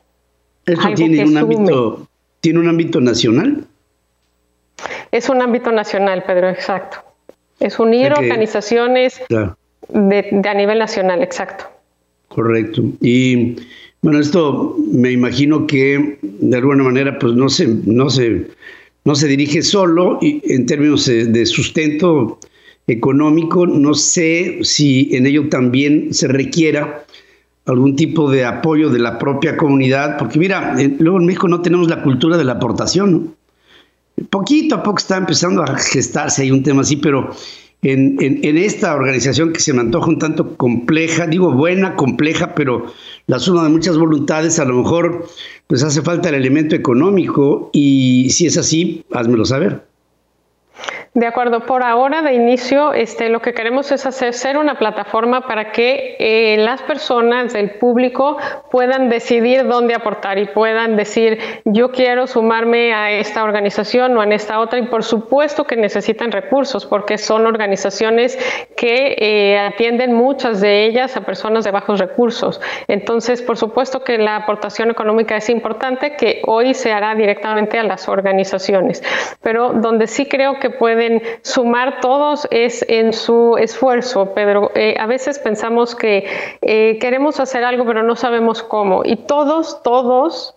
¿Eso 0.65 0.89
tiene 0.95 1.23
un, 1.23 1.37
ámbito, 1.37 2.09
tiene 2.41 2.61
un 2.61 2.69
ámbito 2.71 2.99
nacional? 2.99 3.67
Es 5.13 5.29
un 5.29 5.41
ámbito 5.43 5.73
nacional, 5.73 6.25
Pedro, 6.27 6.49
exacto. 6.49 6.99
Es 7.61 7.79
unir 7.79 8.13
organizaciones 8.13 9.21
de, 9.29 10.43
a 10.49 10.55
nivel 10.55 10.79
nacional, 10.79 11.23
exacto. 11.23 11.65
Correcto. 12.29 12.83
Y 13.01 13.57
bueno, 14.03 14.21
esto 14.21 14.77
me 14.93 15.13
imagino 15.13 15.67
que 15.67 16.19
de 16.23 16.57
alguna 16.57 16.85
manera 16.85 17.19
pues 17.19 17.33
no 17.35 17.49
se, 17.49 17.67
no 17.85 18.11
se, 18.11 18.47
no 19.05 19.15
se 19.15 19.27
dirige 19.27 19.63
solo 19.63 20.19
y 20.21 20.43
en 20.53 20.67
términos 20.67 21.07
de 21.07 21.47
sustento 21.47 22.39
económico. 22.87 23.67
No 23.67 23.95
sé 23.95 24.59
si 24.63 25.15
en 25.15 25.27
ello 25.27 25.49
también 25.49 26.13
se 26.13 26.29
requiera 26.29 27.05
algún 27.67 27.97
tipo 27.97 28.31
de 28.31 28.45
apoyo 28.45 28.91
de 28.91 29.01
la 29.01 29.19
propia 29.19 29.57
comunidad, 29.57 30.19
porque 30.19 30.39
mira, 30.39 30.77
luego 30.99 31.19
en 31.19 31.27
México 31.27 31.49
no 31.49 31.63
tenemos 31.63 31.89
la 31.89 32.03
cultura 32.03 32.37
de 32.37 32.45
la 32.45 32.53
aportación, 32.53 33.13
¿no? 33.13 33.35
Poquito 34.31 34.77
a 34.77 34.83
poco 34.83 34.99
está 34.99 35.17
empezando 35.17 35.63
a 35.63 35.77
gestarse 35.77 36.43
hay 36.43 36.51
un 36.51 36.63
tema 36.63 36.83
así, 36.83 36.97
pero 36.97 37.31
en, 37.83 38.57
esta 38.57 38.95
organización 38.95 39.53
que 39.53 39.61
se 39.61 39.73
me 39.73 39.81
antoja 39.81 40.09
un 40.09 40.19
tanto 40.19 40.57
compleja, 40.57 41.27
digo 41.27 41.53
buena, 41.53 41.95
compleja, 41.95 42.55
pero 42.55 42.87
la 43.27 43.39
suma 43.39 43.65
de 43.65 43.69
muchas 43.69 43.97
voluntades, 43.99 44.59
a 44.59 44.65
lo 44.65 44.75
mejor 44.75 45.29
pues 45.67 45.83
hace 45.83 46.03
falta 46.03 46.29
el 46.31 46.37
elemento 46.37 46.75
económico 46.75 47.71
y 47.73 48.31
si 48.31 48.47
es 48.47 48.57
así, 48.57 49.05
házmelo 49.13 49.45
saber. 49.45 49.85
De 51.17 51.27
acuerdo, 51.27 51.61
por 51.61 51.83
ahora 51.83 52.21
de 52.21 52.35
inicio 52.35 52.93
este, 52.93 53.31
lo 53.31 53.41
que 53.41 53.55
queremos 53.55 53.91
es 53.91 54.05
hacer 54.05 54.35
ser 54.35 54.59
una 54.59 54.75
plataforma 54.75 55.47
para 55.47 55.73
que 55.73 56.15
eh, 56.19 56.59
las 56.59 56.83
personas 56.83 57.55
del 57.55 57.71
público 57.71 58.37
puedan 58.71 59.09
decidir 59.09 59.67
dónde 59.67 59.95
aportar 59.95 60.37
y 60.37 60.45
puedan 60.45 60.95
decir 60.95 61.39
yo 61.65 61.91
quiero 61.91 62.27
sumarme 62.27 62.93
a 62.93 63.13
esta 63.13 63.45
organización 63.45 64.15
o 64.15 64.21
a 64.21 64.27
esta 64.27 64.61
otra 64.61 64.79
y 64.79 64.89
por 64.89 65.05
supuesto 65.05 65.65
que 65.65 65.77
necesitan 65.77 66.33
recursos 66.33 66.85
porque 66.85 67.17
son 67.17 67.47
organizaciones 67.47 68.39
que 68.77 69.17
eh, 69.19 69.59
atienden 69.59 70.13
muchas 70.13 70.61
de 70.61 70.85
ellas 70.85 71.17
a 71.17 71.23
personas 71.23 71.65
de 71.65 71.71
bajos 71.71 71.99
recursos. 71.99 72.61
Entonces, 72.89 73.41
por 73.41 73.57
supuesto 73.57 74.05
que 74.05 74.19
la 74.19 74.37
aportación 74.37 74.91
económica 74.91 75.35
es 75.35 75.49
importante 75.49 76.15
que 76.17 76.43
hoy 76.45 76.75
se 76.75 76.93
hará 76.93 77.15
directamente 77.15 77.79
a 77.79 77.85
las 77.85 78.07
organizaciones, 78.07 79.03
pero 79.41 79.73
donde 79.73 80.09
sí 80.09 80.27
creo 80.27 80.61
que 80.61 80.69
puede 80.69 81.06
sumar 81.43 82.01
todos 82.01 82.49
es 82.51 82.85
en 82.89 83.13
su 83.13 83.57
esfuerzo, 83.59 84.35
Pedro. 84.35 84.73
Eh, 84.75 84.97
a 84.99 85.07
veces 85.07 85.39
pensamos 85.39 85.95
que 85.95 86.27
eh, 86.63 86.99
queremos 87.01 87.41
hacer 87.41 87.65
algo, 87.65 87.85
pero 87.87 88.03
no 88.03 88.17
sabemos 88.17 88.63
cómo. 88.63 89.03
Y 89.05 89.17
todos, 89.17 89.83
todos 89.83 90.56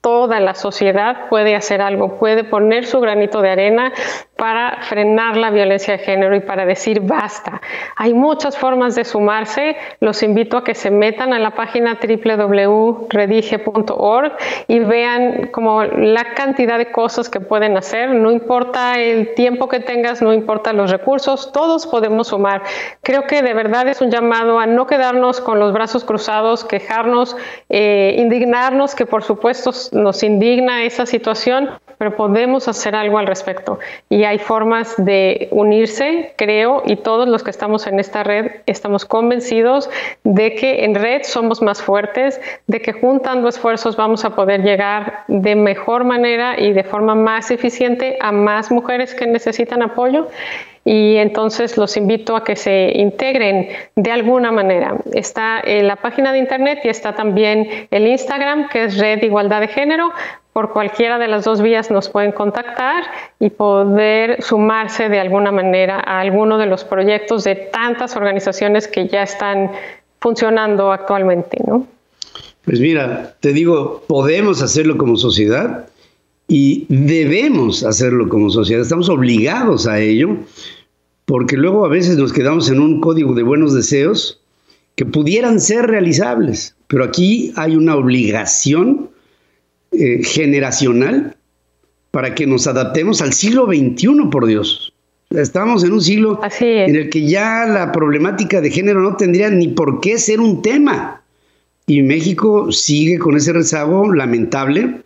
toda 0.00 0.40
la 0.40 0.54
sociedad 0.54 1.28
puede 1.28 1.54
hacer 1.54 1.82
algo, 1.82 2.18
puede 2.18 2.44
poner 2.44 2.86
su 2.86 3.00
granito 3.00 3.42
de 3.42 3.50
arena 3.50 3.92
para 4.36 4.78
frenar 4.84 5.36
la 5.36 5.50
violencia 5.50 5.98
de 5.98 6.02
género 6.02 6.34
y 6.34 6.40
para 6.40 6.64
decir 6.64 7.00
basta. 7.00 7.60
Hay 7.96 8.14
muchas 8.14 8.56
formas 8.56 8.94
de 8.94 9.04
sumarse. 9.04 9.76
Los 10.00 10.22
invito 10.22 10.56
a 10.56 10.64
que 10.64 10.74
se 10.74 10.90
metan 10.90 11.34
a 11.34 11.38
la 11.38 11.50
página 11.50 11.98
www.redige.org 12.00 14.32
y 14.66 14.78
vean 14.78 15.48
como 15.48 15.84
la 15.84 16.32
cantidad 16.34 16.78
de 16.78 16.90
cosas 16.90 17.28
que 17.28 17.40
pueden 17.40 17.76
hacer. 17.76 18.14
No 18.14 18.32
importa 18.32 18.98
el 18.98 19.34
tiempo 19.34 19.68
que 19.68 19.80
tengas, 19.80 20.22
no 20.22 20.32
importa 20.32 20.72
los 20.72 20.90
recursos, 20.90 21.52
todos 21.52 21.86
podemos 21.86 22.28
sumar. 22.28 22.62
Creo 23.02 23.26
que 23.26 23.42
de 23.42 23.52
verdad 23.52 23.86
es 23.88 24.00
un 24.00 24.10
llamado 24.10 24.58
a 24.58 24.64
no 24.64 24.86
quedarnos 24.86 25.42
con 25.42 25.58
los 25.58 25.74
brazos 25.74 26.04
cruzados, 26.04 26.64
quejarnos, 26.64 27.36
eh, 27.68 28.14
indignarnos, 28.16 28.94
que 28.94 29.04
por 29.04 29.22
supuesto 29.22 29.70
nos 29.92 30.22
indigna 30.22 30.84
esa 30.84 31.06
situación, 31.06 31.70
pero 31.98 32.16
podemos 32.16 32.66
hacer 32.66 32.94
algo 32.94 33.18
al 33.18 33.26
respecto. 33.26 33.78
Y 34.08 34.24
hay 34.24 34.38
formas 34.38 34.94
de 34.96 35.48
unirse, 35.50 36.32
creo, 36.36 36.82
y 36.86 36.96
todos 36.96 37.28
los 37.28 37.42
que 37.42 37.50
estamos 37.50 37.86
en 37.86 38.00
esta 38.00 38.22
red 38.22 38.52
estamos 38.66 39.04
convencidos 39.04 39.90
de 40.24 40.54
que 40.54 40.84
en 40.84 40.94
red 40.94 41.22
somos 41.24 41.60
más 41.60 41.82
fuertes, 41.82 42.40
de 42.66 42.80
que 42.80 42.92
juntando 42.92 43.48
esfuerzos 43.48 43.96
vamos 43.96 44.24
a 44.24 44.30
poder 44.30 44.62
llegar 44.62 45.24
de 45.28 45.54
mejor 45.54 46.04
manera 46.04 46.58
y 46.58 46.72
de 46.72 46.84
forma 46.84 47.14
más 47.14 47.50
eficiente 47.50 48.16
a 48.20 48.32
más 48.32 48.70
mujeres 48.70 49.14
que 49.14 49.26
necesitan 49.26 49.82
apoyo 49.82 50.28
y 50.84 51.16
entonces 51.16 51.76
los 51.76 51.96
invito 51.96 52.36
a 52.36 52.44
que 52.44 52.56
se 52.56 52.92
integren 52.94 53.68
de 53.96 54.10
alguna 54.10 54.50
manera. 54.50 54.96
Está 55.12 55.60
en 55.62 55.86
la 55.86 55.96
página 55.96 56.32
de 56.32 56.38
internet 56.38 56.80
y 56.84 56.88
está 56.88 57.14
también 57.14 57.68
el 57.90 58.06
Instagram, 58.06 58.68
que 58.68 58.84
es 58.84 58.98
Red 58.98 59.22
Igualdad 59.22 59.60
de 59.60 59.68
Género. 59.68 60.10
Por 60.52 60.72
cualquiera 60.72 61.18
de 61.18 61.28
las 61.28 61.44
dos 61.44 61.60
vías 61.60 61.90
nos 61.90 62.08
pueden 62.08 62.32
contactar 62.32 63.04
y 63.38 63.50
poder 63.50 64.42
sumarse 64.42 65.08
de 65.08 65.20
alguna 65.20 65.52
manera 65.52 66.02
a 66.04 66.20
alguno 66.20 66.58
de 66.58 66.66
los 66.66 66.84
proyectos 66.84 67.44
de 67.44 67.54
tantas 67.54 68.16
organizaciones 68.16 68.88
que 68.88 69.06
ya 69.06 69.22
están 69.22 69.70
funcionando 70.18 70.92
actualmente. 70.92 71.58
¿no? 71.66 71.86
Pues 72.64 72.80
mira, 72.80 73.34
te 73.40 73.52
digo, 73.52 74.02
podemos 74.06 74.62
hacerlo 74.62 74.96
como 74.96 75.16
sociedad 75.16 75.89
Y 76.52 76.84
debemos 76.88 77.84
hacerlo 77.84 78.28
como 78.28 78.50
sociedad, 78.50 78.82
estamos 78.82 79.08
obligados 79.08 79.86
a 79.86 80.00
ello, 80.00 80.36
porque 81.24 81.56
luego 81.56 81.86
a 81.86 81.88
veces 81.88 82.16
nos 82.16 82.32
quedamos 82.32 82.68
en 82.68 82.80
un 82.80 83.00
código 83.00 83.34
de 83.34 83.44
buenos 83.44 83.72
deseos 83.72 84.40
que 84.96 85.06
pudieran 85.06 85.60
ser 85.60 85.86
realizables, 85.86 86.74
pero 86.88 87.04
aquí 87.04 87.52
hay 87.54 87.76
una 87.76 87.94
obligación 87.94 89.10
eh, 89.92 90.24
generacional 90.24 91.36
para 92.10 92.34
que 92.34 92.48
nos 92.48 92.66
adaptemos 92.66 93.22
al 93.22 93.32
siglo 93.32 93.66
XXI, 93.66 94.08
por 94.28 94.46
Dios. 94.46 94.92
Estamos 95.30 95.84
en 95.84 95.92
un 95.92 96.00
siglo 96.00 96.40
en 96.58 96.96
el 96.96 97.10
que 97.10 97.28
ya 97.28 97.64
la 97.64 97.92
problemática 97.92 98.60
de 98.60 98.72
género 98.72 99.02
no 99.02 99.14
tendría 99.16 99.50
ni 99.50 99.68
por 99.68 100.00
qué 100.00 100.18
ser 100.18 100.40
un 100.40 100.62
tema. 100.62 101.22
Y 101.86 102.02
México 102.02 102.72
sigue 102.72 103.20
con 103.20 103.36
ese 103.36 103.52
rezago 103.52 104.12
lamentable. 104.12 105.02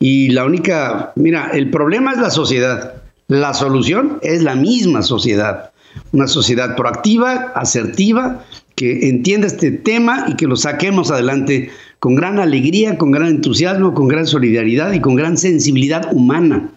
Y 0.00 0.30
la 0.30 0.44
única, 0.46 1.12
mira, 1.14 1.50
el 1.52 1.70
problema 1.70 2.12
es 2.12 2.18
la 2.18 2.30
sociedad. 2.30 2.94
La 3.28 3.54
solución 3.54 4.18
es 4.22 4.42
la 4.42 4.54
misma 4.54 5.02
sociedad. 5.02 5.70
Una 6.12 6.26
sociedad 6.26 6.74
proactiva, 6.74 7.52
asertiva, 7.54 8.44
que 8.76 9.08
entienda 9.08 9.46
este 9.46 9.70
tema 9.70 10.24
y 10.26 10.36
que 10.36 10.46
lo 10.46 10.56
saquemos 10.56 11.10
adelante 11.10 11.70
con 11.98 12.14
gran 12.14 12.38
alegría, 12.38 12.96
con 12.96 13.10
gran 13.10 13.28
entusiasmo, 13.28 13.92
con 13.92 14.08
gran 14.08 14.26
solidaridad 14.26 14.92
y 14.92 15.00
con 15.00 15.16
gran 15.16 15.36
sensibilidad 15.36 16.08
humana 16.12 16.70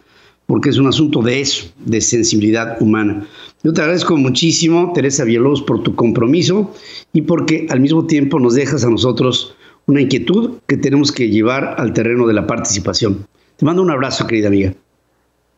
porque 0.45 0.69
es 0.69 0.77
un 0.77 0.88
asunto 0.88 1.21
de 1.21 1.41
eso, 1.41 1.65
de 1.86 2.01
sensibilidad 2.01 2.81
humana. 2.81 3.25
Yo 3.63 3.73
te 3.73 3.81
agradezco 3.81 4.17
muchísimo, 4.17 4.91
Teresa 4.93 5.23
Villalobos, 5.23 5.62
por 5.62 5.83
tu 5.83 5.95
compromiso 5.95 6.73
y 7.13 7.21
porque 7.21 7.67
al 7.69 7.79
mismo 7.79 8.05
tiempo 8.05 8.39
nos 8.39 8.55
dejas 8.55 8.83
a 8.83 8.89
nosotros 8.89 9.55
una 9.86 10.02
inquietud 10.02 10.60
que 10.67 10.78
tenemos 10.78 11.12
que 11.12 11.30
llevar 11.30 11.76
al 11.78 11.93
terreno 11.93 12.28
de 12.28 12.34
la 12.34 12.48
participación. 12.48 13.28
Te 13.58 13.65
mando 13.65 13.82
un 13.82 13.91
abrazo, 13.91 14.26
querida 14.28 14.48
amiga. 14.48 14.74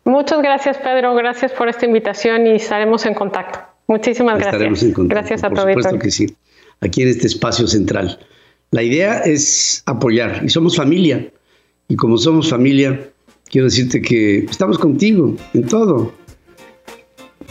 Muchas 0.04 0.42
gracias, 0.42 0.78
Pedro. 0.78 1.16
Gracias 1.16 1.52
por 1.52 1.68
esta 1.68 1.86
invitación 1.86 2.46
y 2.48 2.52
estaremos 2.52 3.06
en 3.06 3.14
contacto. 3.14 3.60
Muchísimas 3.88 4.40
estaremos 4.40 4.82
En 4.84 4.94
contacto, 4.94 5.22
gracias 5.22 5.44
a 5.44 5.50
Por 5.50 5.60
supuesto 5.60 6.00
que 6.00 6.12
sí, 6.12 6.36
aquí 6.82 7.04
en 7.04 7.10
este 7.10 7.28
espacio 7.28 7.68
central. 7.68 8.20
La 8.72 8.84
idea 8.84 9.20
es 9.20 9.84
apoyar 9.86 10.42
y 10.44 10.50
somos 10.50 10.76
familia. 10.76 11.32
Y 11.88 11.96
como 11.96 12.18
somos 12.18 12.50
familia, 12.50 13.00
quiero 13.50 13.66
decirte 13.66 14.02
que 14.02 14.40
estamos 14.40 14.80
contigo 14.80 15.36
en 15.54 15.68
todo. 15.68 16.14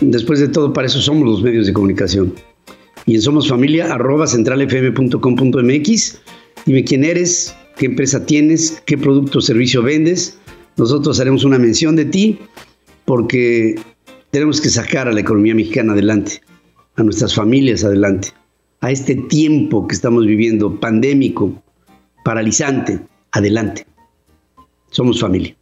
Después 0.00 0.40
de 0.40 0.48
todo, 0.48 0.72
para 0.72 0.88
eso 0.88 1.00
somos 1.00 1.24
los 1.24 1.40
medios 1.42 1.66
de 1.66 1.72
comunicación. 1.72 2.34
Y 3.06 3.14
en 3.16 3.22
Somos 3.22 3.48
Familia, 3.48 3.92
arroba 3.92 4.26
centralfm.com.mx. 4.26 6.20
Dime 6.66 6.84
quién 6.84 7.04
eres, 7.04 7.54
qué 7.76 7.86
empresa 7.86 8.24
tienes, 8.24 8.82
qué 8.86 8.96
producto 8.96 9.38
o 9.38 9.42
servicio 9.42 9.82
vendes. 9.82 10.38
Nosotros 10.76 11.20
haremos 11.20 11.44
una 11.44 11.58
mención 11.58 11.96
de 11.96 12.06
ti 12.06 12.38
porque 13.04 13.76
tenemos 14.30 14.60
que 14.60 14.70
sacar 14.70 15.06
a 15.08 15.12
la 15.12 15.20
economía 15.20 15.54
mexicana 15.54 15.92
adelante, 15.92 16.40
a 16.96 17.02
nuestras 17.02 17.34
familias 17.34 17.84
adelante, 17.84 18.28
a 18.80 18.90
este 18.90 19.14
tiempo 19.14 19.86
que 19.86 19.94
estamos 19.94 20.26
viviendo 20.26 20.80
pandémico, 20.80 21.62
paralizante, 22.24 23.00
adelante. 23.32 23.86
Somos 24.90 25.20
familia. 25.20 25.54